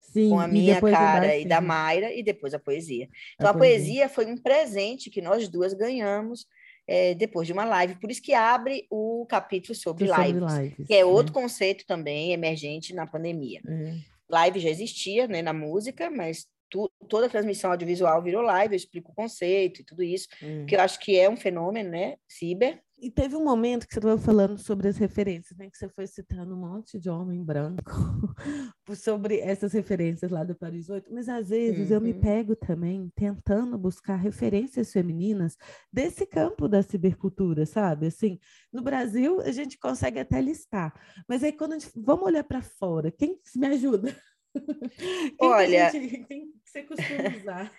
[0.00, 3.08] sim, com a minha cara e da Mayra e depois a poesia.
[3.34, 3.78] Então a, a poesia.
[3.78, 6.46] poesia foi um presente que nós duas ganhamos
[6.86, 7.96] é, depois de uma live.
[7.96, 11.42] Por isso que abre o capítulo sobre, sobre lives, lives, que é outro né?
[11.42, 13.60] conceito também emergente na pandemia.
[13.66, 14.00] Uhum.
[14.28, 18.76] Live já existia né, na música, mas tu, toda a transmissão audiovisual virou live, eu
[18.76, 20.66] explico o conceito e tudo isso, uhum.
[20.66, 23.98] que eu acho que é um fenômeno, né, ciber, e teve um momento que você
[23.98, 25.68] estava falando sobre as referências, né?
[25.68, 27.84] Que você foi citando um monte de homem branco
[28.96, 31.96] sobre essas referências lá do Paris 8, mas às vezes uhum.
[31.96, 32.20] eu me uhum.
[32.20, 35.54] pego também tentando buscar referências femininas
[35.92, 38.06] desse campo da cibercultura, sabe?
[38.06, 38.40] Assim,
[38.72, 40.94] no Brasil a gente consegue até listar,
[41.28, 44.16] mas aí quando a gente vamos olhar para fora, quem me ajuda?
[44.94, 47.72] Quem Olha, que gente, quem você costuma usar?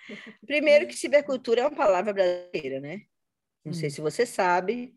[0.46, 3.04] Primeiro que cibercultura é uma palavra brasileira, né?
[3.64, 3.74] Não hum.
[3.74, 4.94] sei se você sabe,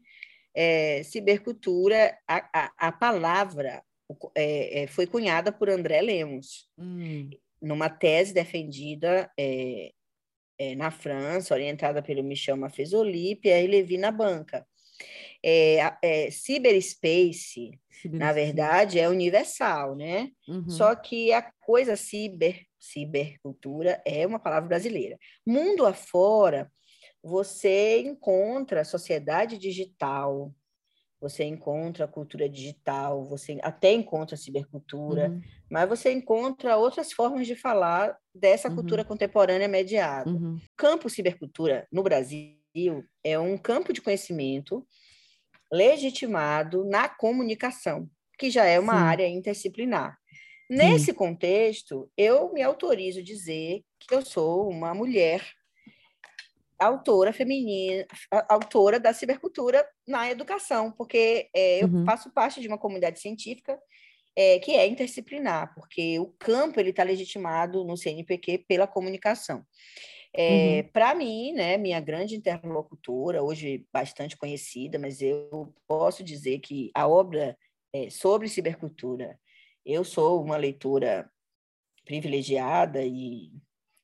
[0.60, 3.80] é, cibercultura, a, a, a palavra
[4.34, 7.30] é, é, foi cunhada por André Lemos, hum.
[7.62, 9.92] numa tese defendida é,
[10.58, 14.66] é, na França, orientada pelo Michel Maffezoli e Pierre Levy na banca.
[15.40, 17.78] É, cyberspace,
[18.10, 20.32] na verdade, é universal, né?
[20.48, 20.68] Uhum.
[20.68, 25.16] Só que a coisa ciber, cibercultura, é uma palavra brasileira.
[25.46, 26.68] Mundo afora,
[27.28, 30.50] você encontra a sociedade digital,
[31.20, 35.40] você encontra a cultura digital, você até encontra a cibercultura, uhum.
[35.70, 38.76] mas você encontra outras formas de falar dessa uhum.
[38.76, 40.30] cultura contemporânea mediada.
[40.30, 40.58] Uhum.
[40.76, 42.56] Campo cibercultura no Brasil
[43.22, 44.86] é um campo de conhecimento
[45.70, 49.00] legitimado na comunicação, que já é uma Sim.
[49.00, 50.16] área interdisciplinar.
[50.70, 55.57] Nesse contexto, eu me autorizo dizer que eu sou uma mulher
[56.78, 58.06] autora feminina,
[58.48, 62.04] autora da cibercultura na educação, porque é, eu uhum.
[62.04, 63.78] faço parte de uma comunidade científica
[64.36, 69.64] é, que é interdisciplinar, porque o campo ele está legitimado no CNPq pela comunicação.
[70.32, 70.88] É, uhum.
[70.92, 77.08] Para mim, né, minha grande interlocutora, hoje bastante conhecida, mas eu posso dizer que a
[77.08, 77.56] obra
[77.92, 79.38] é, sobre cibercultura,
[79.84, 81.28] eu sou uma leitora
[82.04, 83.50] privilegiada e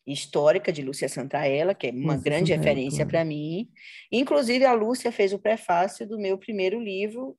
[0.07, 3.71] histórica de Lúcia Santaella, que é uma Lúcia grande Santaella, referência para mim.
[4.13, 7.37] Inclusive, a Lúcia fez o prefácio do meu primeiro livro,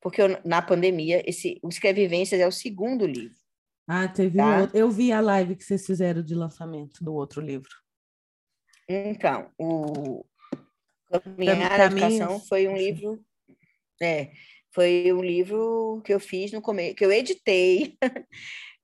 [0.00, 3.36] porque eu, na pandemia, esse, o Escrevivências é o segundo livro.
[3.86, 4.44] Ah, teve tá?
[4.44, 4.76] um outro.
[4.76, 7.70] Eu vi a live que vocês fizeram de lançamento do outro livro.
[8.88, 10.24] Então, o
[11.10, 13.22] Caminhar Educação foi um livro.
[14.00, 14.30] É,
[14.74, 17.96] foi um livro que eu fiz no começo, que eu editei,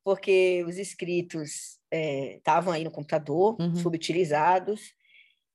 [0.02, 3.74] porque os escritos estavam é, aí no computador, uhum.
[3.76, 4.92] subutilizados,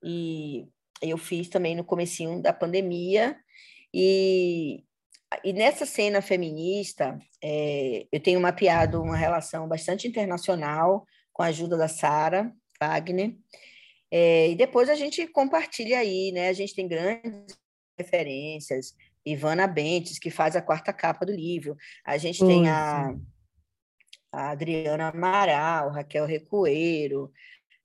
[0.04, 0.68] e
[1.02, 3.38] eu fiz também no comecinho da pandemia,
[3.94, 4.84] e,
[5.44, 11.78] e nessa cena feminista, é, eu tenho mapeado uma relação bastante internacional com a ajuda
[11.78, 13.36] da Sara Wagner,
[14.12, 16.50] é, e depois a gente compartilha aí, né?
[16.50, 17.56] A gente tem grandes
[17.98, 23.14] referências, Ivana Bentes, que faz a quarta capa do livro, a gente tem a,
[24.32, 27.32] a, Adriana Amaral, Raquel Recoeiro,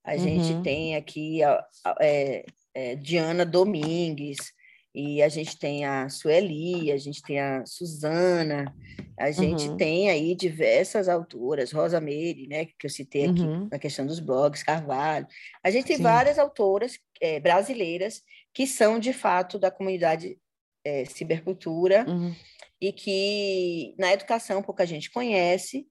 [0.03, 0.19] a uhum.
[0.19, 4.53] gente tem aqui a, a, é, é, Diana Domingues,
[4.95, 8.73] e a gente tem a Sueli, a gente tem a Suzana,
[9.19, 9.75] a gente uhum.
[9.75, 13.67] tem aí diversas autoras, Rosa Meire, né, que eu citei aqui uhum.
[13.69, 15.27] na questão dos blogs, Carvalho.
[15.61, 16.03] A gente tem Sim.
[16.03, 18.23] várias autoras é, brasileiras
[18.53, 20.37] que são, de fato, da comunidade
[20.85, 22.33] é, cibercultura uhum.
[22.79, 25.85] e que na educação pouca gente conhece,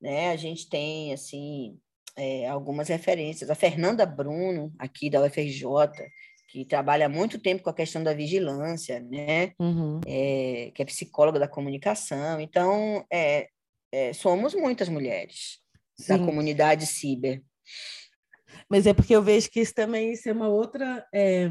[0.00, 0.30] né?
[0.30, 1.78] A gente tem, assim,
[2.16, 3.50] é, algumas referências.
[3.50, 5.66] A Fernanda Bruno, aqui da UFRJ,
[6.48, 9.52] que trabalha há muito tempo com a questão da vigilância, né?
[9.58, 10.00] Uhum.
[10.06, 12.40] É, que é psicóloga da comunicação.
[12.40, 13.48] Então, é,
[13.92, 15.60] é, somos muitas mulheres
[15.96, 16.08] Sim.
[16.08, 17.42] da comunidade ciber.
[18.68, 21.48] Mas é porque eu vejo que isso também isso é uma outra é,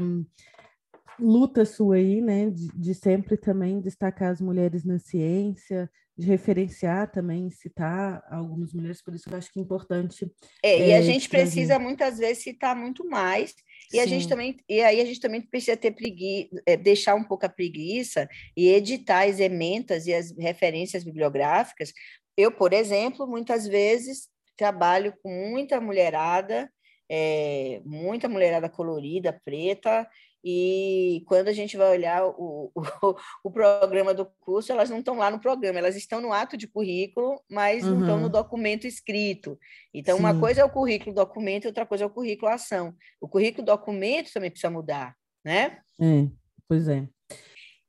[1.18, 2.50] luta sua aí, né?
[2.50, 5.90] De, de, sempre também destacar as mulheres na ciência,
[6.20, 10.30] de referenciar também, citar algumas mulheres, por isso eu acho que é importante.
[10.62, 13.54] É, e a é, gente precisa muitas vezes citar muito mais
[13.92, 17.24] e a gente também, e aí a gente também precisa ter preguiça, é, deixar um
[17.24, 21.92] pouco a preguiça e editar as ementas e as referências bibliográficas.
[22.36, 26.70] Eu, por exemplo, muitas vezes trabalho com muita mulherada,
[27.10, 30.06] é, muita mulherada colorida, preta,
[30.42, 32.82] e quando a gente vai olhar o, o,
[33.44, 36.66] o programa do curso, elas não estão lá no programa, elas estão no ato de
[36.66, 37.90] currículo, mas uhum.
[37.90, 39.58] não estão no documento escrito.
[39.92, 40.22] Então, Sim.
[40.22, 42.94] uma coisa é o currículo documento, outra coisa é o currículo ação.
[43.20, 45.14] O currículo documento também precisa mudar,
[45.44, 45.78] né?
[46.00, 46.26] É,
[46.66, 47.06] pois é.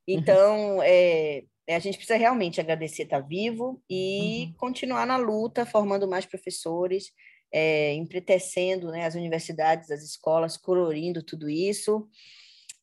[0.05, 0.83] Então, uhum.
[0.83, 4.53] é, a gente precisa realmente agradecer estar vivo e uhum.
[4.57, 7.11] continuar na luta, formando mais professores,
[7.51, 12.07] é, empretecendo né, as universidades, as escolas, colorindo tudo isso.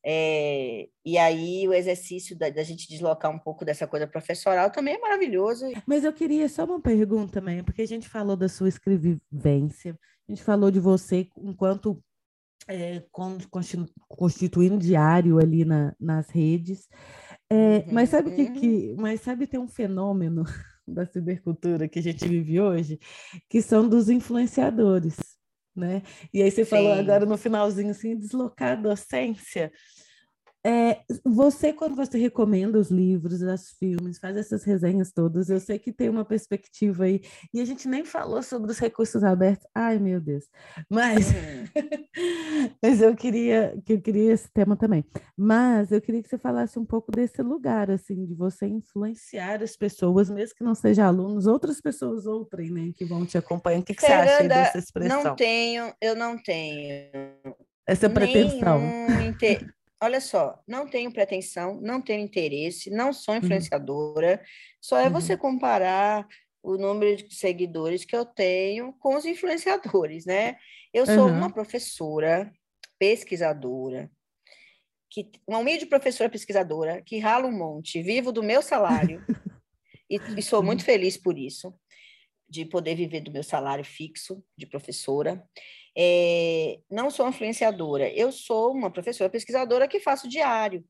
[0.04, 4.94] É, e aí o exercício da, da, gente deslocar um pouco dessa coisa professoral também
[4.94, 5.66] é maravilhoso.
[5.86, 10.32] Mas eu queria só uma pergunta também, porque a gente falou da sua escrevivência, a
[10.32, 12.02] gente falou de você enquanto
[12.68, 13.02] é,
[14.08, 16.88] constituindo diário ali na, nas redes.
[17.50, 17.92] É, uhum.
[17.92, 20.44] Mas sabe que, que, mas sabe tem um fenômeno
[20.86, 23.00] da cibercultura que a gente vive hoje,
[23.48, 25.37] que são dos influenciadores
[25.78, 26.02] né?
[26.32, 26.70] E aí você Sim.
[26.70, 29.72] falou agora no finalzinho assim, deslocar a docência.
[30.66, 35.78] É, você, quando você recomenda os livros, os filmes, faz essas resenhas todas, eu sei
[35.78, 37.22] que tem uma perspectiva aí,
[37.54, 40.46] e a gente nem falou sobre os recursos abertos, ai meu Deus,
[40.90, 41.64] mas, uhum.
[42.82, 45.04] mas eu queria que eu queria esse tema também,
[45.36, 49.76] mas eu queria que você falasse um pouco desse lugar, assim, de você influenciar as
[49.76, 53.84] pessoas, mesmo que não sejam alunos, outras pessoas outrem, né, que vão te acompanhar, o
[53.84, 55.22] que, que você acha dessa expressão?
[55.22, 57.10] Não tenho, eu não tenho
[57.86, 58.82] essa pretensão.
[59.26, 59.66] Inter...
[60.00, 63.40] olha só, não tenho pretensão, não tenho interesse, não sou uhum.
[63.40, 64.46] influenciadora, uhum.
[64.80, 65.12] só é uhum.
[65.12, 66.26] você comparar
[66.62, 70.56] o número de seguidores que eu tenho com os influenciadores, né?
[70.92, 71.36] Eu sou uhum.
[71.36, 72.52] uma professora,
[72.98, 74.10] pesquisadora,
[75.10, 79.24] que, uma humilde professora pesquisadora, que rala um monte, vivo do meu salário,
[80.10, 80.86] e, e sou muito uhum.
[80.86, 81.74] feliz por isso,
[82.48, 85.42] de poder viver do meu salário fixo de professora.
[86.00, 90.84] É, não sou influenciadora, eu sou uma professora pesquisadora que faço diário.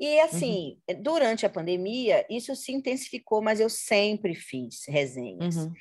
[0.00, 1.02] E, assim, uhum.
[1.02, 5.56] durante a pandemia, isso se intensificou, mas eu sempre fiz resenhas.
[5.56, 5.72] Uhum.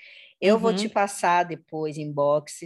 [0.41, 0.61] Eu uhum.
[0.61, 2.61] vou te passar depois, inbox,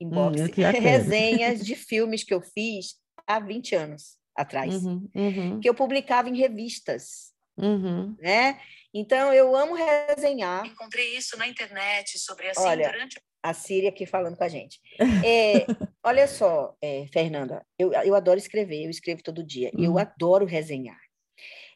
[0.00, 0.46] inbox hum,
[0.80, 2.94] resenhas de filmes que eu fiz
[3.26, 5.60] há 20 anos atrás, uhum, uhum.
[5.60, 7.32] que eu publicava em revistas.
[7.58, 8.16] Uhum.
[8.20, 8.60] Né?
[8.94, 10.64] Então, eu amo resenhar.
[10.66, 14.80] Encontrei isso na internet sobre assim Olha, durante a Síria aqui falando com a gente.
[15.24, 15.66] É,
[16.02, 19.98] olha só, é, Fernanda, eu, eu adoro escrever, eu escrevo todo dia, e eu uhum.
[19.98, 20.98] adoro resenhar.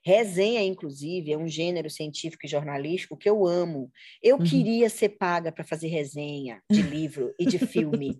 [0.02, 3.90] Resenha, inclusive, é um gênero científico e jornalístico que eu amo.
[4.22, 4.44] Eu uhum.
[4.44, 8.18] queria ser paga para fazer resenha de livro e de filme.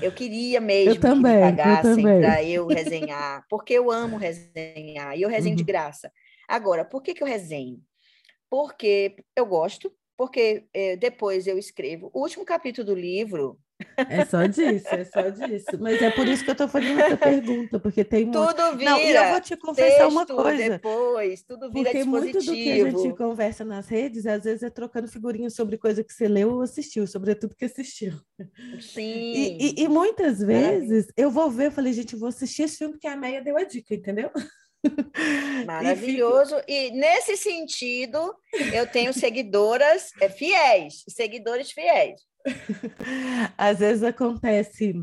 [0.00, 5.16] Eu queria mesmo eu também, que me pagassem para eu resenhar, porque eu amo resenhar
[5.16, 5.56] e eu resenho uhum.
[5.56, 6.12] de graça.
[6.46, 7.80] Agora, por que, que eu resenho?
[8.50, 12.10] Porque eu gosto, porque é, depois eu escrevo.
[12.12, 13.56] O último capítulo do livro,
[13.96, 15.78] É só disso, é só disso.
[15.78, 18.44] Mas é por isso que eu estou fazendo essa pergunta, porque tem muito.
[18.44, 18.90] Tudo vira.
[18.90, 20.70] Não, e eu vou te confessar uma coisa.
[20.70, 24.70] Depois, tudo vira porque muito do que a gente conversa nas redes, às vezes é
[24.70, 28.14] trocando figurinhas sobre coisa que você leu ou assistiu, sobretudo que assistiu.
[28.80, 29.02] Sim.
[29.02, 31.12] E, e, e muitas vezes é.
[31.22, 33.62] eu vou ver, eu falei, gente, vou assistir esse filme porque a Meia deu a
[33.62, 34.32] dica, entendeu?
[35.66, 36.56] Maravilhoso.
[36.66, 38.34] E, nesse sentido,
[38.72, 42.20] eu tenho seguidoras é, fiéis, seguidores fiéis.
[43.56, 44.94] Às vezes acontece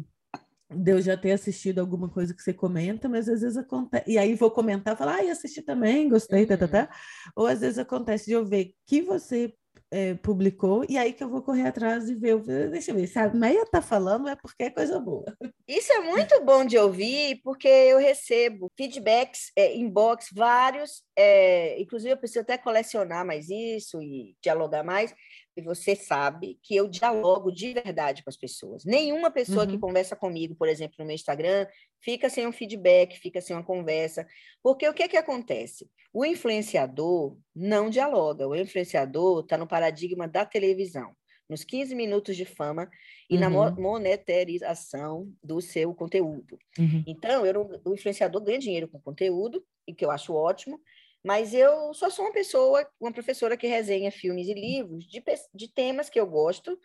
[0.70, 4.04] de eu já ter assistido alguma coisa que você comenta, mas às vezes acontece.
[4.10, 6.82] E aí vou comentar, falar, ah, assisti também, gostei, tá, tá, tá.
[6.82, 7.44] Uhum.
[7.44, 9.54] Ou às vezes acontece de eu ver que você
[9.92, 12.40] é, publicou, e aí que eu vou correr atrás e ver.
[12.70, 15.26] Deixa eu ver, se a Meia tá falando, é porque é coisa boa.
[15.68, 22.12] Isso é muito bom de ouvir, porque eu recebo feedbacks, é, inbox, vários, é, inclusive
[22.12, 25.14] eu preciso até colecionar mais isso e dialogar mais,
[25.58, 28.84] e você sabe que eu dialogo de verdade com as pessoas.
[28.84, 29.72] Nenhuma pessoa uhum.
[29.72, 31.66] que conversa comigo, por exemplo, no meu Instagram,
[32.06, 34.28] fica sem um feedback, fica sem uma conversa.
[34.62, 35.90] Porque o que, que acontece?
[36.14, 38.48] O influenciador não dialoga.
[38.48, 41.16] O influenciador está no paradigma da televisão,
[41.50, 42.88] nos 15 minutos de fama
[43.28, 43.40] e uhum.
[43.40, 46.60] na monetarização do seu conteúdo.
[46.78, 47.04] Uhum.
[47.08, 50.80] Então, eu, o influenciador ganha dinheiro com conteúdo, e que eu acho ótimo,
[51.24, 55.24] mas eu só sou uma pessoa, uma professora que resenha filmes e livros de,
[55.56, 56.80] de temas que eu gosto,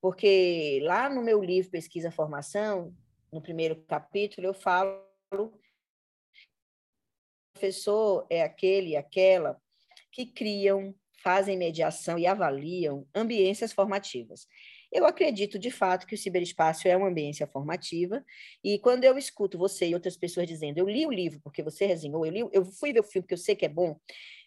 [0.00, 2.92] porque lá no meu livro Pesquisa Formação,
[3.34, 5.02] no primeiro capítulo, eu falo
[7.52, 9.60] professor é aquele, aquela
[10.12, 14.46] que criam, fazem mediação e avaliam ambiências formativas.
[14.92, 18.24] Eu acredito, de fato, que o ciberespaço é uma ambiência formativa,
[18.62, 21.86] e quando eu escuto você e outras pessoas dizendo, eu li o livro porque você
[21.86, 23.98] resenhou, eu, li, eu fui ver o filme porque eu sei que é bom,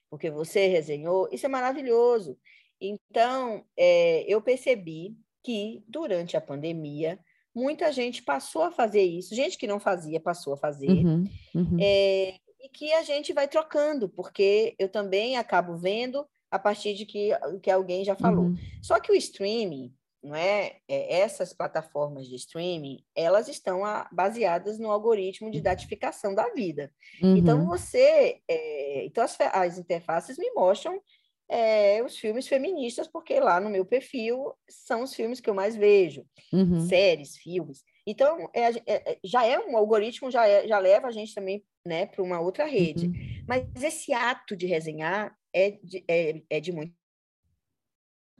[0.09, 2.39] porque você resenhou, isso é maravilhoso.
[2.79, 7.19] Então, é, eu percebi que, durante a pandemia,
[7.57, 11.23] muita gente passou a fazer isso, gente que não fazia passou a fazer, uhum,
[11.55, 11.77] uhum.
[11.81, 17.05] É, e que a gente vai trocando, porque eu também acabo vendo a partir de
[17.05, 17.31] que,
[17.63, 18.45] que alguém já falou.
[18.45, 18.57] Uhum.
[18.81, 19.91] Só que o streaming,
[20.23, 20.77] não é?
[20.87, 21.19] é?
[21.19, 26.91] essas plataformas de streaming, elas estão a, baseadas no algoritmo de datificação da vida.
[27.21, 27.65] Então, uhum.
[27.65, 28.39] Você...
[28.47, 31.01] É, então, as, as interfaces me mostram
[31.49, 35.75] é, os filmes feministas, porque lá no meu perfil são os filmes que eu mais
[35.75, 36.25] vejo.
[36.51, 36.81] Uhum.
[36.81, 37.83] Séries, filmes.
[38.05, 41.63] Então, é, é, é, já é um algoritmo, já, é, já leva a gente também
[41.85, 43.07] né, para uma outra rede.
[43.07, 43.45] Uhum.
[43.47, 46.93] Mas esse ato de resenhar é de, é, é de muito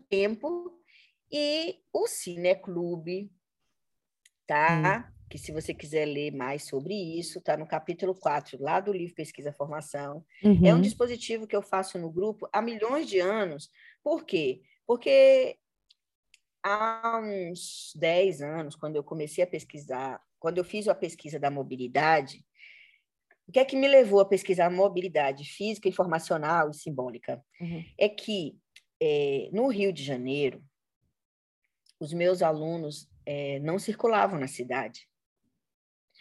[0.10, 0.78] tempo
[1.32, 3.30] e o Cineclube,
[4.46, 5.10] tá?
[5.10, 5.17] Hum.
[5.30, 9.16] Que se você quiser ler mais sobre isso, tá no capítulo 4, lá do livro
[9.16, 10.24] Pesquisa Formação.
[10.44, 10.66] Uhum.
[10.66, 10.82] É um uhum.
[10.82, 13.70] dispositivo que eu faço no grupo há milhões de anos.
[14.04, 14.62] Por quê?
[14.86, 15.58] Porque
[16.64, 21.52] há uns 10 anos, quando eu comecei a pesquisar, quando eu fiz a pesquisa da
[21.52, 22.46] mobilidade,
[23.48, 27.44] o que é que me levou a pesquisar mobilidade física, informacional e simbólica?
[27.62, 27.84] Uhum.
[27.98, 28.58] É que
[29.02, 30.62] é, no Rio de Janeiro,
[32.00, 35.08] os meus alunos é, não circulavam na cidade.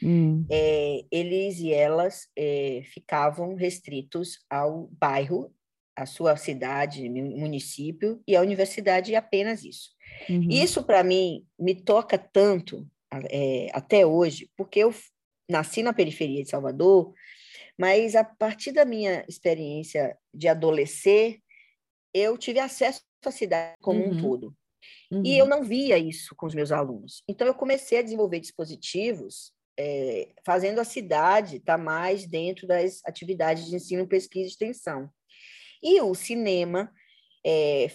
[0.03, 0.45] Hum.
[0.51, 5.53] É, eles e elas é, ficavam restritos ao bairro,
[5.95, 9.91] à sua cidade, município e à universidade, e apenas isso.
[10.29, 10.49] Uhum.
[10.51, 12.87] Isso, para mim, me toca tanto
[13.31, 14.95] é, até hoje, porque eu
[15.51, 17.15] nasci na periferia de Salvador,
[17.79, 21.41] mas a partir da minha experiência de adolescer,
[22.13, 24.11] eu tive acesso à cidade como uhum.
[24.11, 24.57] um todo.
[25.11, 25.23] Uhum.
[25.25, 27.23] E eu não via isso com os meus alunos.
[27.29, 33.01] Então, eu comecei a desenvolver dispositivos é, fazendo a cidade estar tá mais dentro das
[33.05, 35.11] atividades de ensino, pesquisa e extensão.
[35.83, 36.91] E o cinema,
[37.45, 37.89] é,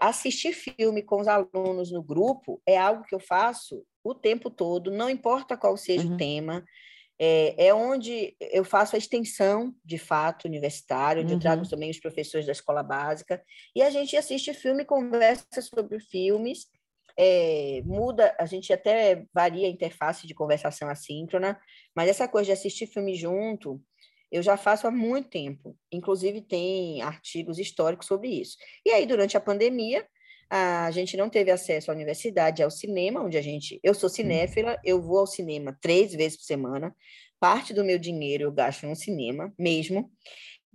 [0.00, 4.90] assistir filme com os alunos no grupo é algo que eu faço o tempo todo,
[4.90, 6.14] não importa qual seja uhum.
[6.14, 6.64] o tema,
[7.20, 11.38] é, é, onde eu faço a extensão, de fato, universitária, onde uhum.
[11.38, 11.68] eu trago uhum.
[11.68, 13.42] também os professores da escola básica,
[13.74, 16.66] e a gente assiste filme, conversa sobre filmes,
[17.18, 21.60] é, muda, a gente até varia a interface de conversação assíncrona,
[21.94, 23.82] mas essa coisa de assistir filme junto,
[24.30, 25.76] eu já faço há muito tempo.
[25.90, 28.56] Inclusive, tem artigos históricos sobre isso.
[28.86, 30.06] E aí, durante a pandemia,
[30.48, 33.80] a gente não teve acesso à universidade, ao cinema, onde a gente.
[33.82, 36.94] Eu sou cinéfila, eu vou ao cinema três vezes por semana.
[37.40, 40.10] Parte do meu dinheiro eu gasto no cinema mesmo.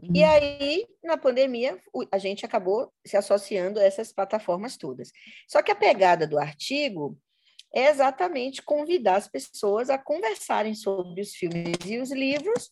[0.02, 0.12] Uhum.
[0.14, 1.80] E aí, na pandemia,
[2.12, 5.12] a gente acabou se associando a essas plataformas todas.
[5.48, 7.18] Só que a pegada do artigo
[7.74, 12.70] é exatamente convidar as pessoas a conversarem sobre os filmes e os livros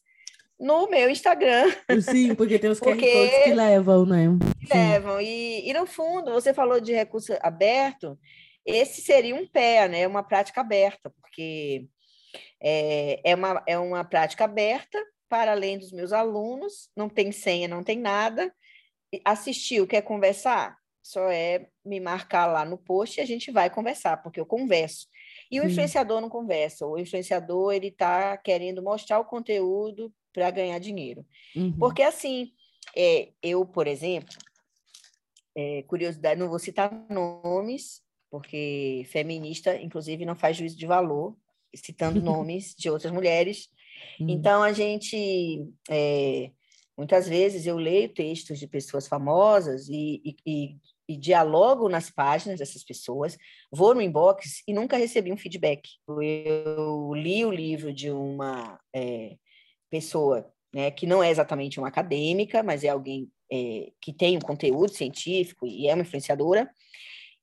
[0.59, 1.71] no meu Instagram.
[2.01, 4.27] Sim, porque tem os porque QR Codes que levam, né?
[4.59, 5.19] Que levam.
[5.19, 8.17] E, e, no fundo, você falou de recurso aberto,
[8.63, 10.05] esse seria um pé, né?
[10.05, 11.87] Uma prática aberta, porque
[12.61, 17.65] é, é, uma, é uma prática aberta para além dos meus alunos, não tem senha,
[17.65, 18.53] não tem nada.
[19.23, 20.77] Assistiu, quer conversar?
[21.01, 25.07] Só é me marcar lá no post e a gente vai conversar, porque eu converso.
[25.49, 26.85] E o influenciador não conversa.
[26.85, 31.25] O influenciador ele está querendo mostrar o conteúdo para ganhar dinheiro.
[31.55, 31.77] Uhum.
[31.79, 32.51] Porque assim,
[32.93, 34.35] é, eu, por exemplo,
[35.55, 41.37] é, curiosidade, não vou citar nomes, porque feminista, inclusive, não faz juízo de valor,
[41.73, 43.69] citando nomes de outras mulheres.
[44.19, 44.29] Uhum.
[44.29, 46.51] Então, a gente, é,
[46.97, 50.77] muitas vezes, eu leio textos de pessoas famosas e, e, e,
[51.09, 53.37] e dialogo nas páginas dessas pessoas,
[53.71, 55.81] vou no inbox e nunca recebi um feedback.
[56.07, 59.35] Eu li o livro de uma é,
[59.89, 64.41] pessoa né, que não é exatamente uma acadêmica, mas é alguém é, que tem um
[64.41, 66.69] conteúdo científico e é uma influenciadora,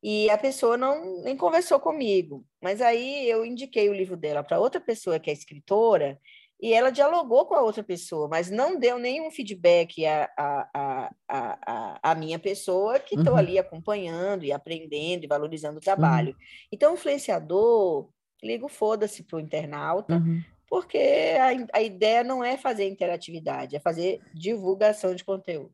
[0.03, 2.45] e a pessoa não nem conversou comigo.
[2.63, 6.19] Mas aí eu indiquei o livro dela para outra pessoa que é escritora,
[6.61, 11.99] e ela dialogou com a outra pessoa, mas não deu nenhum feedback à, à, à,
[12.03, 13.39] à, minha pessoa, que estou uhum.
[13.39, 16.31] ali acompanhando e aprendendo e valorizando o trabalho.
[16.31, 16.47] Uhum.
[16.73, 18.09] Então, o influenciador,
[18.43, 23.81] ligo foda-se para o internauta, uhum porque a, a ideia não é fazer interatividade, é
[23.81, 25.73] fazer divulgação de conteúdo.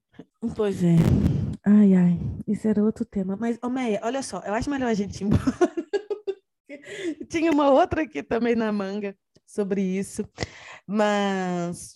[0.55, 0.95] Pois é.
[1.67, 3.37] Ai, ai, isso era outro tema.
[3.37, 5.43] Mas, ô Meia, olha só, eu acho melhor a gente ir embora.
[7.29, 9.17] Tinha uma outra aqui também na manga
[9.47, 10.29] sobre isso.
[10.87, 11.95] Mas,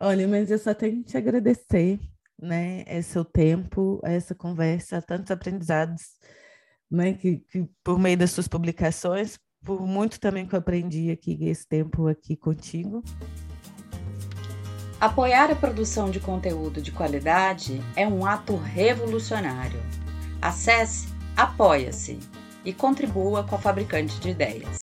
[0.00, 2.00] olha, mas eu só tenho que te agradecer,
[2.40, 2.84] né?
[2.86, 6.02] Esse seu tempo, essa conversa, tantos aprendizados,
[6.90, 7.14] né?
[7.14, 11.66] Que, que por meio das suas publicações, por muito também que eu aprendi aqui esse
[11.66, 13.02] tempo aqui contigo.
[15.00, 19.80] Apoiar a produção de conteúdo de qualidade é um ato revolucionário.
[20.40, 22.20] Acesse Apoia-se
[22.64, 24.68] e contribua com a Fabricante de Ideias.